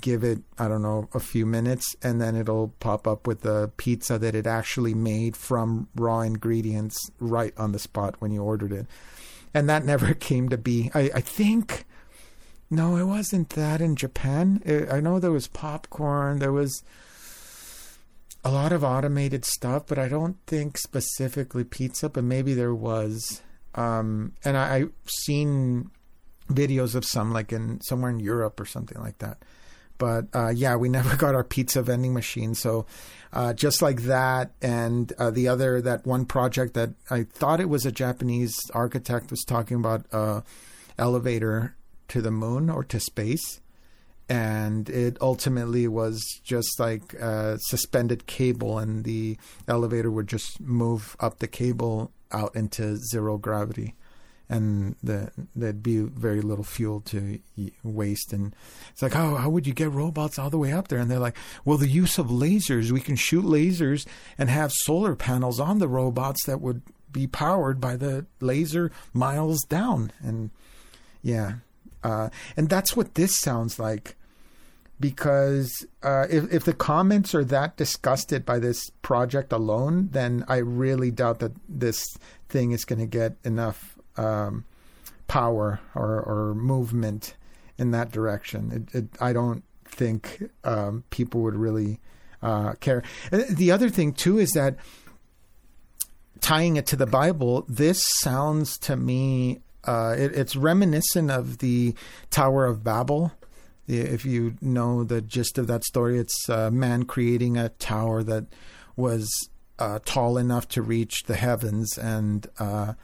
[0.00, 3.70] give it, I don't know, a few minutes, and then it'll pop up with a
[3.76, 8.72] pizza that it actually made from raw ingredients right on the spot when you ordered
[8.72, 8.88] it.
[9.54, 10.90] And that never came to be.
[10.94, 11.86] I, I think
[12.70, 14.60] no, it wasn't that in Japan.
[14.64, 16.82] It, I know there was popcorn, there was
[18.44, 23.42] a lot of automated stuff, but I don't think specifically pizza, but maybe there was.
[23.74, 25.90] Um, and I, I've seen
[26.48, 29.38] videos of some like in somewhere in Europe or something like that.
[29.98, 32.54] But uh, yeah, we never got our pizza vending machine.
[32.54, 32.86] So
[33.32, 37.68] uh, just like that, and uh, the other that one project that I thought it
[37.68, 40.42] was a Japanese architect was talking about uh,
[40.98, 41.74] elevator
[42.08, 43.60] to the moon or to space.
[44.26, 49.36] And it ultimately was just like a suspended cable, and the
[49.68, 53.94] elevator would just move up the cable out into zero gravity.
[54.48, 57.40] And the, there'd be very little fuel to
[57.82, 58.32] waste.
[58.32, 58.54] And
[58.90, 60.98] it's like, how, how would you get robots all the way up there?
[60.98, 65.16] And they're like, well, the use of lasers, we can shoot lasers and have solar
[65.16, 70.12] panels on the robots that would be powered by the laser miles down.
[70.22, 70.50] And
[71.22, 71.54] yeah,
[72.02, 74.16] uh, and that's what this sounds like.
[75.00, 80.58] Because uh, if, if the comments are that disgusted by this project alone, then I
[80.58, 82.06] really doubt that this
[82.48, 84.64] thing is going to get enough um,
[85.26, 87.36] power or, or movement
[87.78, 88.88] in that direction.
[88.92, 92.00] It, it, I don't think um, people would really
[92.42, 93.02] uh, care.
[93.30, 94.76] The other thing, too, is that
[96.40, 101.94] tying it to the Bible, this sounds to me uh, it, it's reminiscent of the
[102.30, 103.32] Tower of Babel.
[103.86, 108.46] If you know the gist of that story, it's a man creating a tower that
[108.96, 109.30] was
[109.78, 112.94] uh, tall enough to reach the heavens, and uh,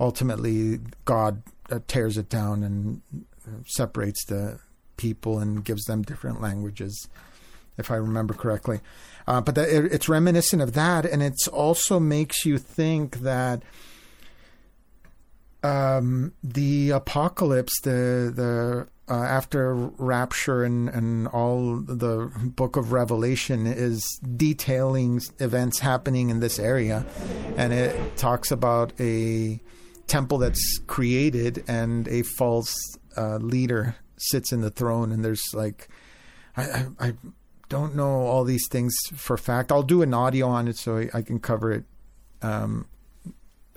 [0.00, 3.02] ultimately God uh, tears it down and
[3.66, 4.58] separates the
[4.96, 7.08] people and gives them different languages,
[7.76, 8.80] if I remember correctly.
[9.26, 13.62] Uh, but that, it, it's reminiscent of that, and it also makes you think that
[15.62, 23.66] um, the apocalypse, the the uh, after rapture and and all the book of Revelation
[23.66, 24.04] is
[24.36, 27.06] detailing events happening in this area,
[27.56, 29.58] and it talks about a
[30.06, 32.74] temple that's created and a false
[33.16, 35.88] uh, leader sits in the throne, and there's like
[36.56, 37.12] I, I, I
[37.68, 39.72] don't know all these things for fact.
[39.72, 41.84] I'll do an audio on it so I, I can cover it
[42.42, 42.86] um,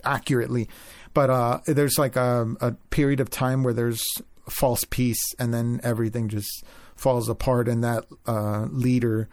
[0.04, 0.68] accurately
[1.18, 4.00] but uh, there's like a, a period of time where there's
[4.48, 9.28] false peace, and then everything just falls apart, and that uh, leader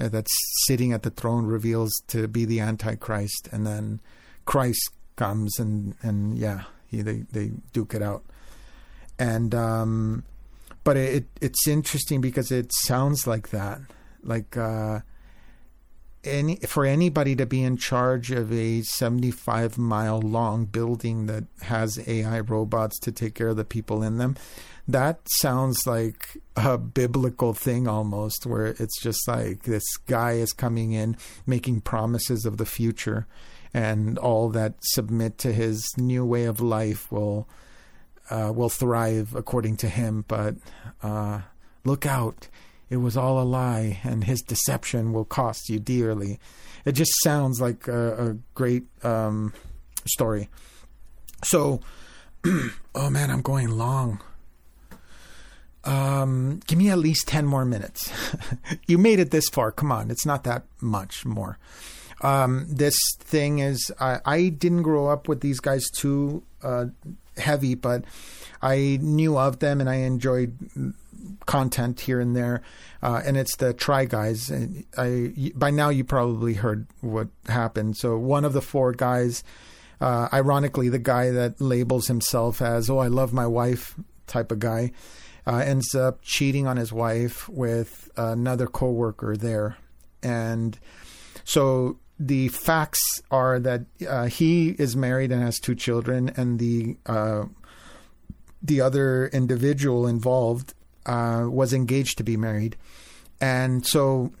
[0.00, 0.34] uh, that's
[0.66, 4.00] sitting at the throne reveals to be the Antichrist, and then
[4.46, 8.24] Christ comes, and and yeah, he, they they duke it out,
[9.18, 10.24] and um,
[10.84, 13.80] but it it's interesting because it sounds like that,
[14.22, 14.56] like.
[14.56, 15.00] Uh,
[16.24, 21.98] any for anybody to be in charge of a 75 mile long building that has
[22.08, 24.36] AI robots to take care of the people in them,
[24.88, 30.92] that sounds like a biblical thing almost, where it's just like this guy is coming
[30.92, 31.16] in
[31.46, 33.26] making promises of the future,
[33.74, 37.48] and all that submit to his new way of life will
[38.30, 40.24] uh, will thrive according to him.
[40.28, 40.56] But
[41.02, 41.42] uh,
[41.84, 42.48] look out
[42.90, 46.40] it was all a lie and his deception will cost you dearly.
[46.84, 49.52] It just sounds like a, a great um,
[50.06, 50.48] story.
[51.44, 51.80] So,
[52.94, 54.20] oh man, I'm going long.
[55.84, 58.10] um, give me at least 10 more minutes.
[58.86, 59.70] you made it this far.
[59.70, 60.10] Come on.
[60.10, 61.58] It's not that much more.
[62.20, 66.86] Um, this thing is, I, I, didn't grow up with these guys too uh,
[67.36, 68.04] heavy, but
[68.60, 70.58] I knew of them and I enjoyed
[71.46, 72.62] content here and there.
[73.02, 74.50] Uh, and it's the Try Guys.
[74.50, 77.96] And I, by now, you probably heard what happened.
[77.96, 79.44] So, one of the four guys,
[80.00, 83.94] uh, ironically, the guy that labels himself as, oh, I love my wife
[84.26, 84.92] type of guy,
[85.46, 89.76] uh, ends up cheating on his wife with another coworker there.
[90.22, 90.78] And
[91.44, 96.96] so the facts are that uh, he is married and has two children, and the
[97.06, 97.44] uh,
[98.62, 100.74] the other individual involved
[101.06, 102.76] uh, was engaged to be married,
[103.40, 104.32] and so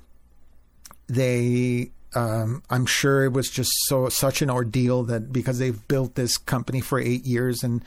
[1.06, 1.92] they.
[2.14, 6.38] Um, I'm sure it was just so such an ordeal that because they've built this
[6.38, 7.84] company for eight years, and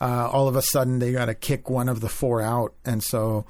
[0.00, 3.04] uh, all of a sudden they got to kick one of the four out, and
[3.04, 3.44] so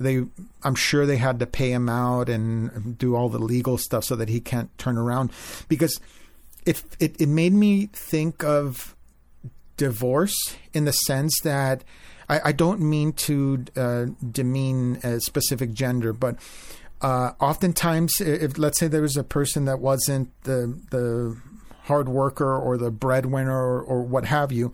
[0.00, 0.24] they
[0.62, 4.16] I'm sure they had to pay him out and do all the legal stuff so
[4.16, 5.30] that he can't turn around.
[5.68, 6.00] Because
[6.64, 8.96] it it, it made me think of
[9.76, 11.84] divorce in the sense that
[12.28, 16.36] I, I don't mean to uh, demean a specific gender, but
[17.02, 21.36] uh, oftentimes, if let's say there was a person that wasn't the the
[21.84, 24.72] hard worker or the breadwinner or, or what have you,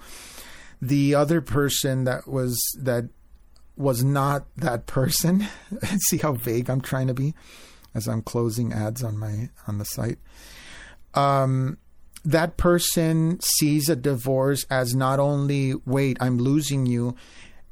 [0.82, 3.08] the other person that was that
[3.76, 5.46] was not that person.
[5.98, 7.34] See how vague I'm trying to be
[7.94, 10.18] as I'm closing ads on my on the site.
[11.14, 11.78] Um,
[12.24, 17.16] that person sees a divorce as not only wait, I'm losing you.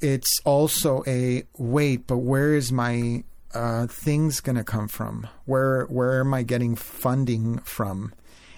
[0.00, 5.26] It's also a wait, but where is my uh, things going to come from?
[5.44, 8.14] Where where am I getting funding from?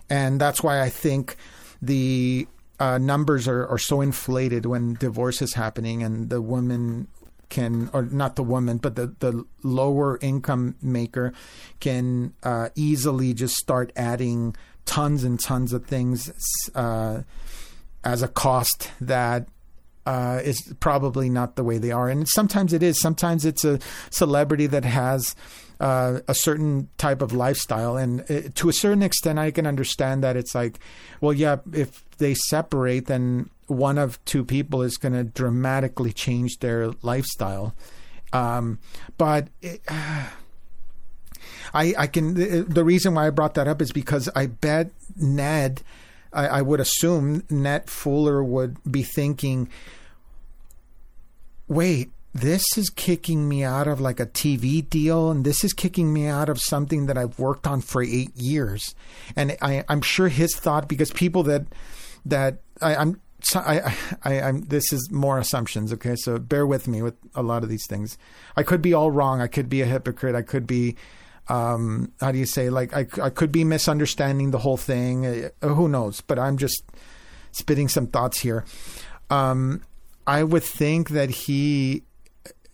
[0.08, 1.36] And that's why I think
[1.82, 2.46] the
[2.78, 7.08] uh, numbers are, are so inflated when divorce is happening and the woman
[7.48, 11.32] can, or not the woman, but the, the lower income maker
[11.80, 16.30] can uh, easily just start adding tons and tons of things
[16.74, 17.22] uh,
[18.04, 19.48] as a cost that
[20.06, 22.08] uh, is probably not the way they are.
[22.08, 23.00] And sometimes it is.
[23.00, 25.34] Sometimes it's a celebrity that has
[25.80, 27.96] uh, a certain type of lifestyle.
[27.96, 30.78] And uh, to a certain extent, I can understand that it's like,
[31.20, 36.58] well, yeah, if they separate, then one of two people is going to dramatically change
[36.58, 37.74] their lifestyle.
[38.32, 38.78] Um,
[39.18, 40.28] but it, uh,
[41.74, 42.34] I, I can.
[42.68, 45.82] The reason why I brought that up is because I bet Ned.
[46.32, 49.68] I, I would assume Ned Fulmer would be thinking,
[51.66, 56.12] wait, this is kicking me out of like a TV deal, and this is kicking
[56.12, 58.94] me out of something that I've worked on for eight years.
[59.34, 61.66] And I, am sure his thought, because people that
[62.24, 63.12] that I,
[63.54, 65.92] I'm I, I, am this is more assumptions.
[65.92, 68.18] Okay, so bear with me with a lot of these things.
[68.56, 69.40] I could be all wrong.
[69.40, 70.34] I could be a hypocrite.
[70.34, 70.96] I could be,
[71.48, 72.70] um, how do you say?
[72.70, 75.26] Like I, I could be misunderstanding the whole thing.
[75.26, 76.20] Uh, who knows?
[76.20, 76.82] But I'm just
[77.52, 78.64] spitting some thoughts here.
[79.30, 79.82] Um,
[80.26, 82.02] I would think that he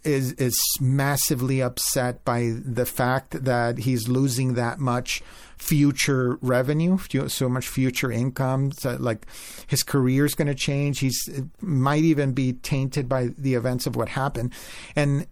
[0.04, 5.22] is is massively upset by the fact that he's losing that much
[5.62, 6.98] future revenue,
[7.28, 8.72] so much future income.
[8.72, 9.26] So like
[9.68, 10.98] his career is going to change.
[10.98, 11.22] He's
[11.60, 14.52] might even be tainted by the events of what happened.
[14.96, 15.26] And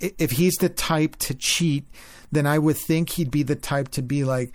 [0.00, 1.86] if he's the type to cheat,
[2.32, 4.52] then I would think he'd be the type to be like,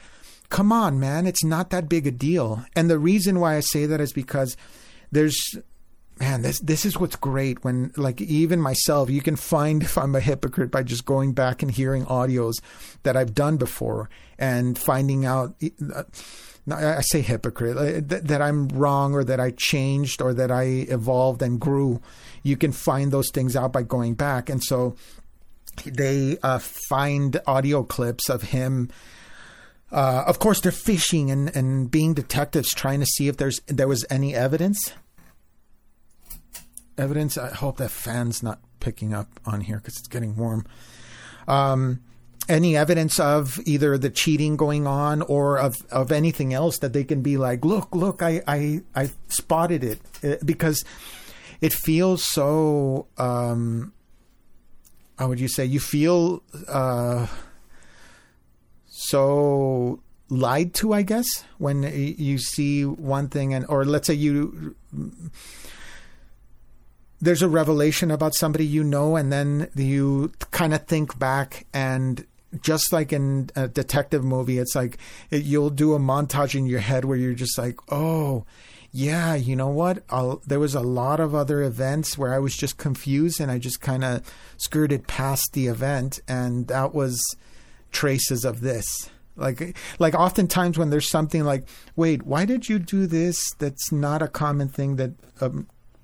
[0.50, 3.86] "Come on, man, it's not that big a deal." And the reason why I say
[3.86, 4.58] that is because
[5.12, 5.40] there's
[6.20, 10.16] man, this this is what's great when like even myself, you can find if I'm
[10.16, 12.62] a hypocrite by just going back and hearing audios
[13.04, 15.56] that I've done before and finding out.
[15.94, 16.04] Uh,
[16.72, 21.42] I say hypocrite uh, that, I'm wrong or that I changed or that I evolved
[21.42, 22.02] and grew.
[22.44, 24.96] You can find those things out by going back, and so
[25.86, 28.90] they uh, find audio clips of him.
[29.92, 33.88] Uh, of course, they're fishing and, and being detectives, trying to see if there's there
[33.88, 34.94] was any evidence
[37.02, 37.38] evidence.
[37.38, 40.66] I hope that fan's not picking up on here because it's getting warm.
[41.48, 42.02] Um,
[42.48, 47.04] any evidence of either the cheating going on or of, of anything else that they
[47.04, 50.84] can be like, look, look, I, I, I spotted it uh, because
[51.62, 53.94] it feels so, um,
[55.18, 55.66] how would you say?
[55.66, 57.28] You feel, uh,
[58.88, 64.76] so lied to, I guess, when you see one thing and, or let's say you,
[67.22, 72.26] there's a revelation about somebody you know, and then you kind of think back and
[72.62, 74.98] just like in a detective movie, it's like
[75.30, 78.44] it, you'll do a montage in your head where you're just like, oh,
[78.92, 80.04] yeah, you know what?
[80.10, 83.58] I'll, there was a lot of other events where I was just confused and I
[83.58, 87.22] just kind of skirted past the event, and that was
[87.92, 89.10] traces of this.
[89.38, 91.64] Like, like oftentimes when there's something like,
[91.96, 93.54] wait, why did you do this?
[93.60, 95.52] That's not a common thing that a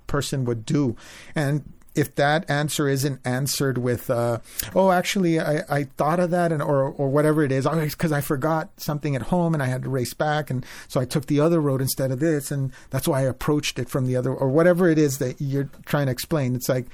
[0.08, 0.96] person would do,
[1.36, 1.64] and
[1.98, 4.38] if that answer isn't answered with, uh,
[4.76, 8.22] oh, actually, I, I thought of that, and or or whatever it is, because I
[8.22, 11.40] forgot something at home and I had to race back, and so I took the
[11.40, 14.48] other road instead of this, and that's why I approached it from the other, or
[14.50, 16.56] whatever it is that you're trying to explain.
[16.56, 16.86] It's like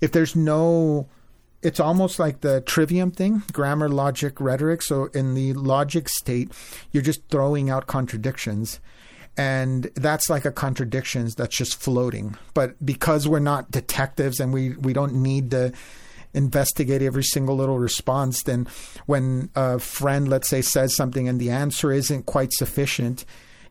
[0.00, 1.08] if there's no
[1.62, 4.82] it's almost like the trivium thing grammar logic rhetoric.
[4.82, 6.52] So in the logic state
[6.92, 8.80] you're just throwing out contradictions
[9.36, 12.36] and that's like a contradictions that's just floating.
[12.54, 15.72] But because we're not detectives and we we don't need to
[16.32, 18.66] investigate every single little response then
[19.06, 23.24] when a friend let's say says something and the answer isn't quite sufficient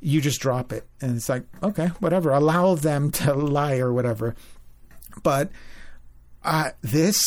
[0.03, 0.85] you just drop it.
[1.01, 2.31] And it's like okay whatever.
[2.31, 4.35] Allow them to lie or whatever.
[5.23, 5.51] But
[6.43, 7.23] uh, this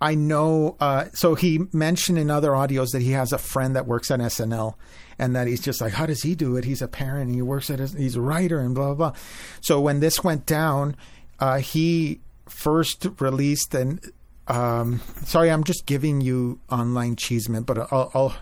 [0.00, 0.76] I know.
[0.80, 4.20] Uh, so he mentioned in other audios that he has a friend that works on
[4.20, 4.74] SNL,
[5.18, 6.64] and that he's just like, how does he do it?
[6.64, 9.20] He's a parent, and he works at, his, he's a writer, and blah blah blah.
[9.60, 10.96] So when this went down,
[11.38, 14.00] uh, he first released an.
[14.48, 18.34] Um, sorry, I'm just giving you online cheeseman, but I'll, I'll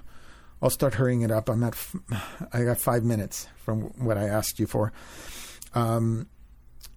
[0.63, 1.49] I'll start hurrying it up.
[1.49, 1.77] I'm at
[2.53, 4.93] I got five minutes from what I asked you for.
[5.75, 6.27] Um,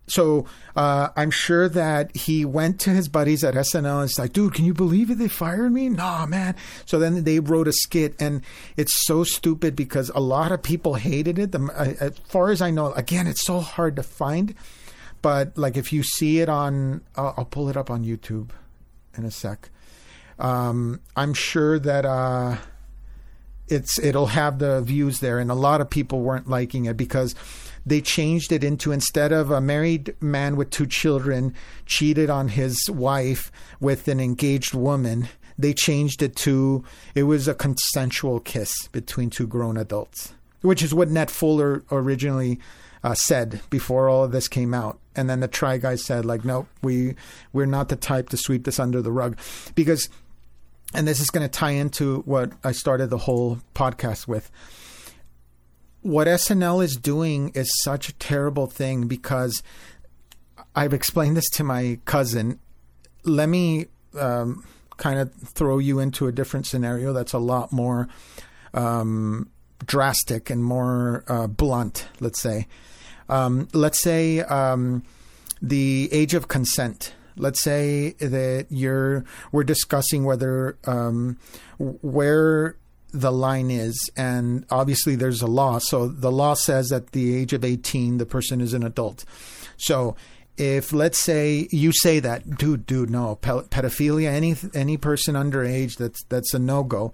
[0.07, 4.33] so uh, I'm sure that he went to his buddies at SNL and it's like,
[4.33, 5.17] dude, can you believe it?
[5.17, 5.89] They fired me?
[5.89, 6.55] Nah, man.
[6.85, 8.41] So then they wrote a skit, and
[8.75, 11.51] it's so stupid because a lot of people hated it.
[11.51, 14.55] The, uh, as far as I know, again, it's so hard to find.
[15.21, 18.49] But like if you see it on, uh, I'll pull it up on YouTube
[19.17, 19.69] in a sec.
[20.37, 22.57] Um, I'm sure that uh,
[23.69, 27.35] it's it'll have the views there, and a lot of people weren't liking it because
[27.85, 31.53] they changed it into instead of a married man with two children
[31.85, 35.27] cheated on his wife with an engaged woman,
[35.57, 36.83] they changed it to
[37.15, 42.59] it was a consensual kiss between two grown adults, which is what Ned Fulmer originally
[43.03, 44.97] uh, said before all of this came out.
[45.15, 47.15] And then the Try Guys said, like, nope, we
[47.51, 49.37] we're not the type to sweep this under the rug,
[49.75, 50.09] because,
[50.93, 54.49] and this is going to tie into what I started the whole podcast with
[56.03, 59.63] what SNL is doing is such a terrible thing because
[60.75, 62.59] I've explained this to my cousin.
[63.23, 63.87] Let me
[64.19, 64.65] um,
[64.97, 68.09] kind of throw you into a different scenario that's a lot more
[68.73, 69.49] um,
[69.85, 72.67] drastic and more uh, blunt, let's say.
[73.29, 75.03] Um, let's say um,
[75.61, 77.13] the age of consent.
[77.37, 81.39] Let's say that you're we're discussing whether um,
[81.79, 82.75] where
[83.13, 84.09] the line is.
[84.17, 85.79] And obviously, there's a law.
[85.79, 89.23] So the law says at the age of 18, the person is an adult.
[89.77, 90.15] So
[90.57, 96.23] if let's say you say that, dude, dude, no, pedophilia, any any person underage, that's
[96.25, 97.13] that's a no go.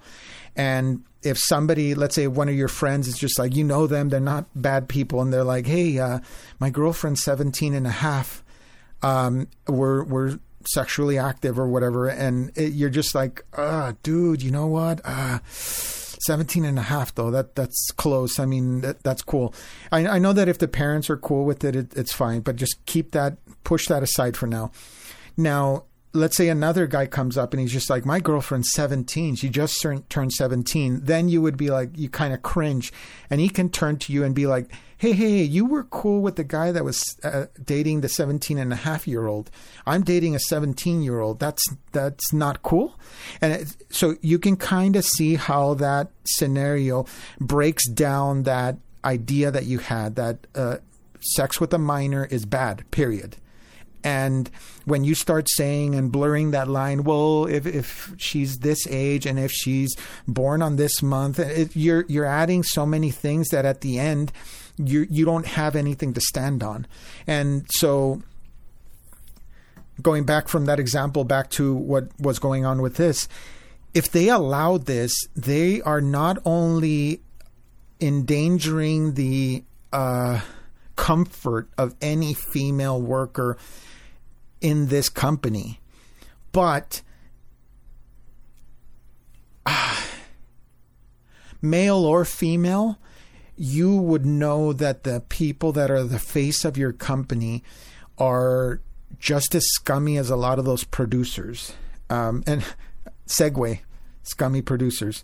[0.56, 4.10] And if somebody, let's say one of your friends is just like, you know them,
[4.10, 6.20] they're not bad people, and they're like, hey, uh,
[6.60, 8.44] my girlfriend's 17 and a half.
[9.02, 14.52] Um, we're we're sexually active or whatever and it, you're just like ah dude you
[14.52, 15.02] know what?
[15.04, 15.40] Uh
[16.22, 17.32] 17 and a half though.
[17.32, 18.40] That that's close.
[18.40, 19.54] I mean that, that's cool.
[19.92, 22.56] I, I know that if the parents are cool with it, it it's fine but
[22.56, 24.72] just keep that push that aside for now.
[25.38, 29.36] Now let's say another guy comes up and he's just like, my girlfriend's 17.
[29.36, 31.02] She just turned 17.
[31.04, 32.92] Then you would be like, you kind of cringe.
[33.30, 36.22] And he can turn to you and be like, hey, hey, hey you were cool
[36.22, 39.52] with the guy that was uh, dating the 17 and a half year old.
[39.86, 41.40] I'm dating a 17 year old.
[41.40, 43.00] That's, that's not cool.
[43.40, 47.06] And it, so you can kind of see how that scenario
[47.40, 50.78] breaks down that idea that you had that uh,
[51.20, 53.38] sex with a minor is bad, period.
[54.04, 54.50] And
[54.86, 59.38] when you start saying and blurring that line, well, if, if she's this age and
[59.38, 59.96] if she's
[60.28, 64.32] born on this month, it, you're you're adding so many things that at the end
[64.78, 66.88] you you don't have anything to stand on.
[67.28, 68.22] And so
[70.02, 73.28] going back from that example back to what was going on with this,
[73.94, 77.22] if they allow this, they are not only
[78.00, 80.40] endangering the uh,
[80.96, 83.58] comfort of any female worker
[84.62, 85.80] in this company.
[86.52, 87.02] But
[89.66, 90.02] uh,
[91.62, 93.00] male or female,
[93.56, 97.64] you would know that the people that are the face of your company
[98.18, 98.82] are
[99.20, 101.74] just as scummy as a lot of those producers.
[102.10, 102.64] Um, and
[103.28, 103.80] segue,
[104.24, 105.24] scummy producers.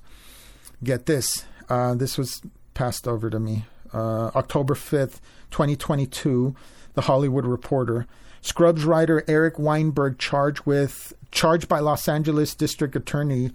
[0.84, 1.46] Get this.
[1.70, 2.42] Uh, this was
[2.74, 5.20] passed over to me uh, October 5th,
[5.52, 6.56] 2022,
[6.94, 8.06] The Hollywood Reporter.
[8.46, 13.52] Scrubs writer Eric Weinberg charged with charged by Los Angeles District Attorney.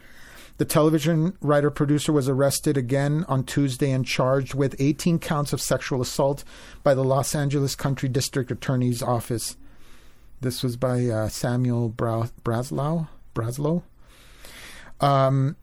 [0.59, 5.61] The television writer producer was arrested again on Tuesday and charged with 18 counts of
[5.61, 6.43] sexual assault
[6.83, 9.57] by the Los Angeles Country District Attorney's Office.
[10.41, 13.07] This was by uh, Samuel Bra- Braslow.
[13.33, 13.85] Braslow.
[15.01, 15.55] Um,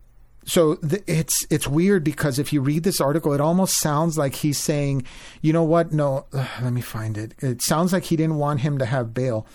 [0.48, 4.58] so it's it's weird because if you read this article, it almost sounds like he's
[4.58, 5.04] saying,
[5.42, 5.92] you know what?
[5.92, 7.34] No, uh, let me find it.
[7.40, 9.46] It sounds like he didn't want him to have bail.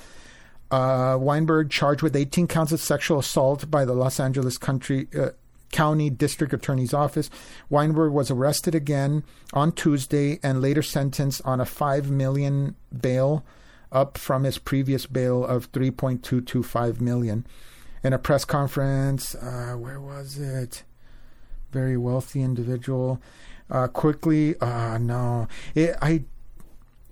[0.71, 5.31] Uh, Weinberg charged with 18 counts of sexual assault by the Los Angeles Country uh,
[5.71, 7.31] County District Attorney's Office.
[7.71, 9.25] Weinberg was arrested again
[9.55, 13.47] on Tuesday and later sentenced on a five million bail,
[13.91, 17.47] up from his previous bail of 3.225 million
[18.03, 19.35] in a press conference.
[19.35, 20.83] Uh, where was it?
[21.71, 23.21] Very wealthy individual.
[23.71, 26.25] Uh, quickly, uh, no, it, I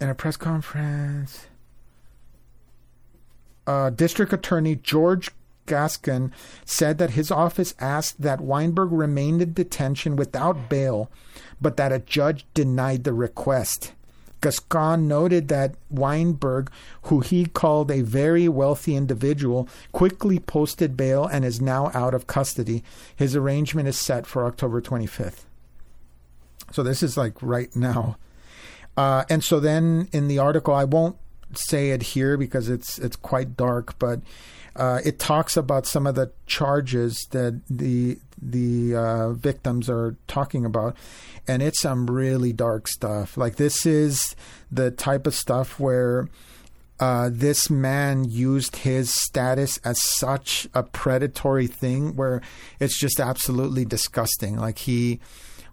[0.00, 1.46] in a press conference.
[3.66, 5.30] Uh, District Attorney George
[5.66, 6.32] Gascon
[6.64, 11.10] said that his office asked that Weinberg remain in detention without bail,
[11.60, 13.92] but that a judge denied the request.
[14.40, 16.70] Gascon noted that Weinberg,
[17.02, 22.26] who he called a very wealthy individual, quickly posted bail and is now out of
[22.26, 22.82] custody.
[23.14, 25.44] His arrangement is set for October 25th.
[26.72, 28.16] So this is like right now.
[28.96, 31.16] Uh, and so then in the article, I won't
[31.54, 34.20] say it here because it's it's quite dark, but
[34.76, 40.64] uh, it talks about some of the charges that the the uh, victims are talking
[40.64, 40.96] about,
[41.46, 43.36] and it's some really dark stuff.
[43.36, 44.34] Like this is
[44.70, 46.28] the type of stuff where
[46.98, 52.42] uh, this man used his status as such a predatory thing, where
[52.78, 54.56] it's just absolutely disgusting.
[54.56, 55.20] Like he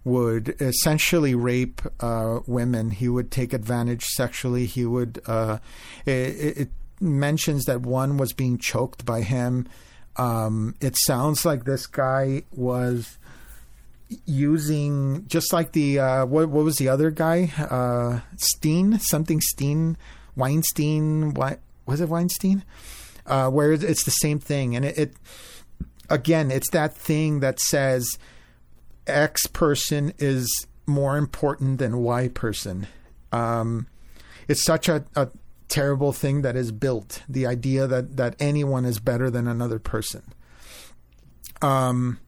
[0.04, 2.90] would essentially rape uh, women.
[2.90, 4.66] He would take advantage sexually.
[4.66, 5.20] He would.
[5.26, 5.58] Uh,
[6.06, 6.68] it, it,
[7.00, 9.68] mentions that one was being choked by him.
[10.18, 13.18] Um, it sounds like this guy was
[14.26, 17.52] using just like the uh, what, what was the other guy?
[17.58, 18.98] Uh, Steen?
[18.98, 19.96] Something Steen?
[20.36, 21.34] Weinstein?
[21.34, 22.64] What was it Weinstein?
[23.26, 24.74] Uh, where it's the same thing.
[24.74, 25.12] And it, it
[26.08, 28.18] again it's that thing that says
[29.06, 32.86] X person is more important than Y person.
[33.30, 33.86] Um,
[34.48, 35.28] it's such a, a,
[35.68, 37.22] terrible thing that is built.
[37.28, 40.22] The idea that that anyone is better than another person.
[41.62, 42.18] Um,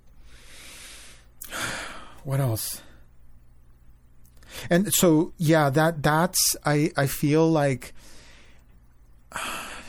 [2.25, 2.83] what else?
[4.69, 7.95] And so, yeah, that that's I I feel like.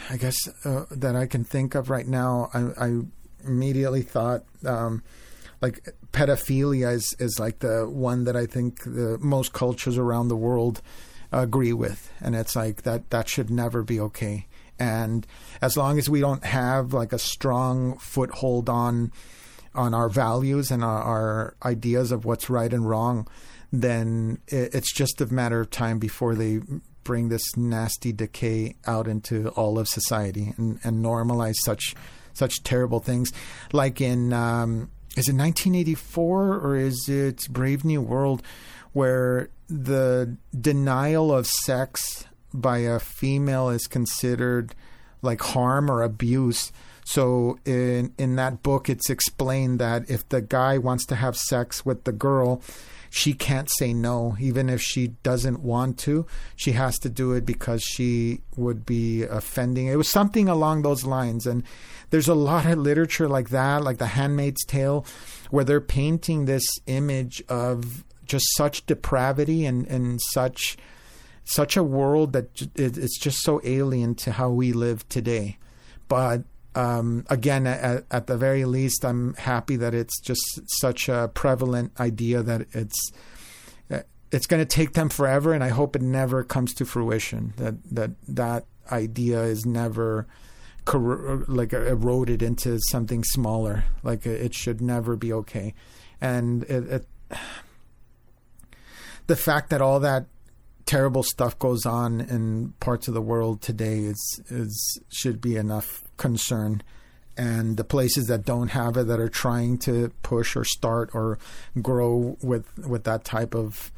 [0.10, 2.49] I guess uh, that I can think of right now.
[2.53, 2.99] I, I
[3.45, 4.44] immediately thought.
[4.65, 5.03] Um,
[5.61, 10.36] like pedophilia is, is like the one that I think the most cultures around the
[10.36, 10.82] world
[11.32, 14.48] agree with, and it's like that that should never be okay.
[14.80, 15.28] And
[15.62, 19.12] as long as we don't have like a strong foothold on
[19.74, 23.28] on our values and our, our ideas of what's right and wrong,
[23.72, 26.60] then it, it's just a matter of time before they
[27.03, 31.95] bring this nasty decay out into all of society and, and normalize such
[32.34, 33.32] such terrible things,
[33.74, 38.41] like in um, is it 1984 or is it Brave New World
[38.94, 44.76] where the denial of sex by a female is considered
[45.22, 46.72] like harm or abuse.
[47.06, 51.85] So in in that book it's explained that if the guy wants to have sex
[51.85, 52.61] with the girl,
[53.10, 56.26] she can't say no even if she doesn't want to.
[56.57, 59.88] She has to do it because she would be offending.
[59.88, 61.64] It was something along those lines and
[62.10, 65.06] there's a lot of literature like that, like The Handmaid's Tale,
[65.49, 70.77] where they're painting this image of just such depravity and, and such
[71.43, 75.57] such a world that it's just so alien to how we live today.
[76.07, 76.43] But
[76.76, 81.99] um, again, at, at, the very least, I'm happy that it's just such a prevalent
[81.99, 83.11] idea that it's
[84.31, 87.53] it's going to take them forever, and I hope it never comes to fruition.
[87.57, 90.27] That that that idea is never
[90.85, 93.84] cor- like eroded into something smaller.
[94.03, 95.73] Like it should never be okay,
[96.22, 97.38] and it, it,
[99.32, 100.26] the fact that all that
[100.86, 106.03] terrible stuff goes on in parts of the world today is is should be enough
[106.18, 106.84] concern
[107.38, 111.40] and the places that don't have it that are trying to push or start or
[111.82, 113.90] grow with with that type of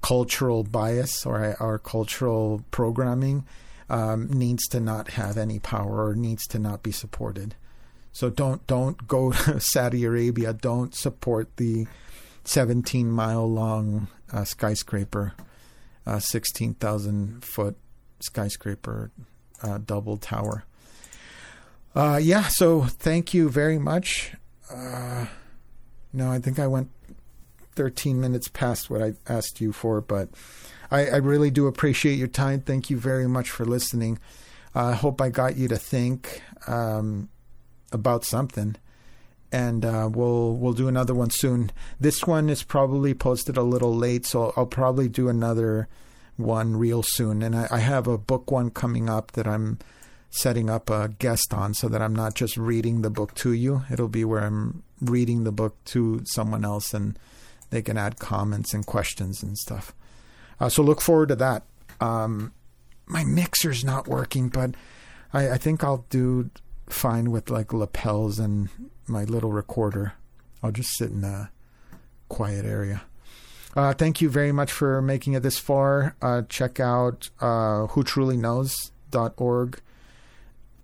[0.00, 3.44] cultural bias or our cultural programming
[3.90, 7.56] um, needs to not have any power or needs to not be supported.
[8.12, 10.52] So don't don't go to Saudi Arabia.
[10.52, 11.88] Don't support the
[12.44, 15.34] 17 mile long uh, skyscraper,
[16.06, 17.76] uh, 16,000 foot
[18.20, 19.10] skyscraper,
[19.62, 20.64] uh, double tower.
[21.94, 24.34] Uh, yeah, so thank you very much.
[24.70, 25.26] Uh,
[26.12, 26.90] no, I think I went
[27.74, 30.28] 13 minutes past what I asked you for, but
[30.90, 32.60] I, I really do appreciate your time.
[32.60, 34.18] Thank you very much for listening.
[34.74, 37.28] I hope I got you to think um,
[37.92, 38.76] about something
[39.52, 41.70] and uh, we'll we'll do another one soon.
[42.00, 45.88] This one is probably posted a little late, so I'll probably do another
[46.36, 47.42] one real soon.
[47.42, 49.78] And I, I, have a book one coming up that I'm
[50.30, 53.82] setting up a guest on, so that I'm not just reading the book to you.
[53.90, 57.18] It'll be where I'm reading the book to someone else, and
[57.68, 59.94] they can add comments and questions and stuff.
[60.58, 61.64] Uh, so look forward to that.
[62.00, 62.52] Um,
[63.06, 64.74] my mixer's not working, but
[65.32, 66.50] I, I think I'll do
[66.88, 68.68] fine with like lapels and
[69.06, 70.14] my little recorder.
[70.62, 71.50] I'll just sit in a
[72.28, 73.02] quiet area.
[73.74, 76.14] Uh, thank you very much for making it this far.
[76.20, 78.38] Uh, check out uh, whotruly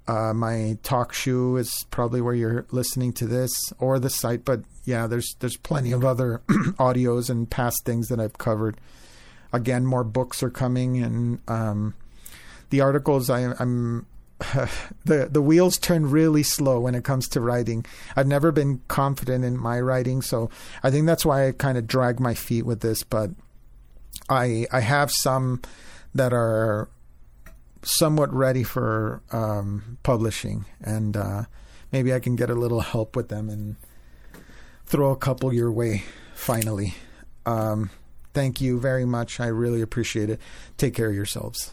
[0.07, 5.07] Uh, my TalkShoe is probably where you're listening to this or the site, but yeah,
[5.07, 6.41] there's there's plenty of other
[6.79, 8.79] audios and past things that I've covered.
[9.53, 11.95] Again, more books are coming, and um,
[12.71, 14.07] the articles I, I'm
[15.05, 17.85] the the wheels turn really slow when it comes to writing.
[18.17, 20.51] I've never been confident in my writing, so
[20.83, 23.03] I think that's why I kind of drag my feet with this.
[23.03, 23.31] But
[24.29, 25.61] I I have some
[26.15, 26.89] that are
[27.83, 31.45] somewhat ready for um, publishing, and uh,
[31.91, 33.77] maybe I can get a little help with them and
[34.87, 36.05] throw a couple your way.
[36.35, 36.95] Finally,
[37.45, 37.91] um,
[38.35, 39.41] thank you very much.
[39.41, 40.41] I really appreciate it.
[40.77, 41.73] Take care of yourselves.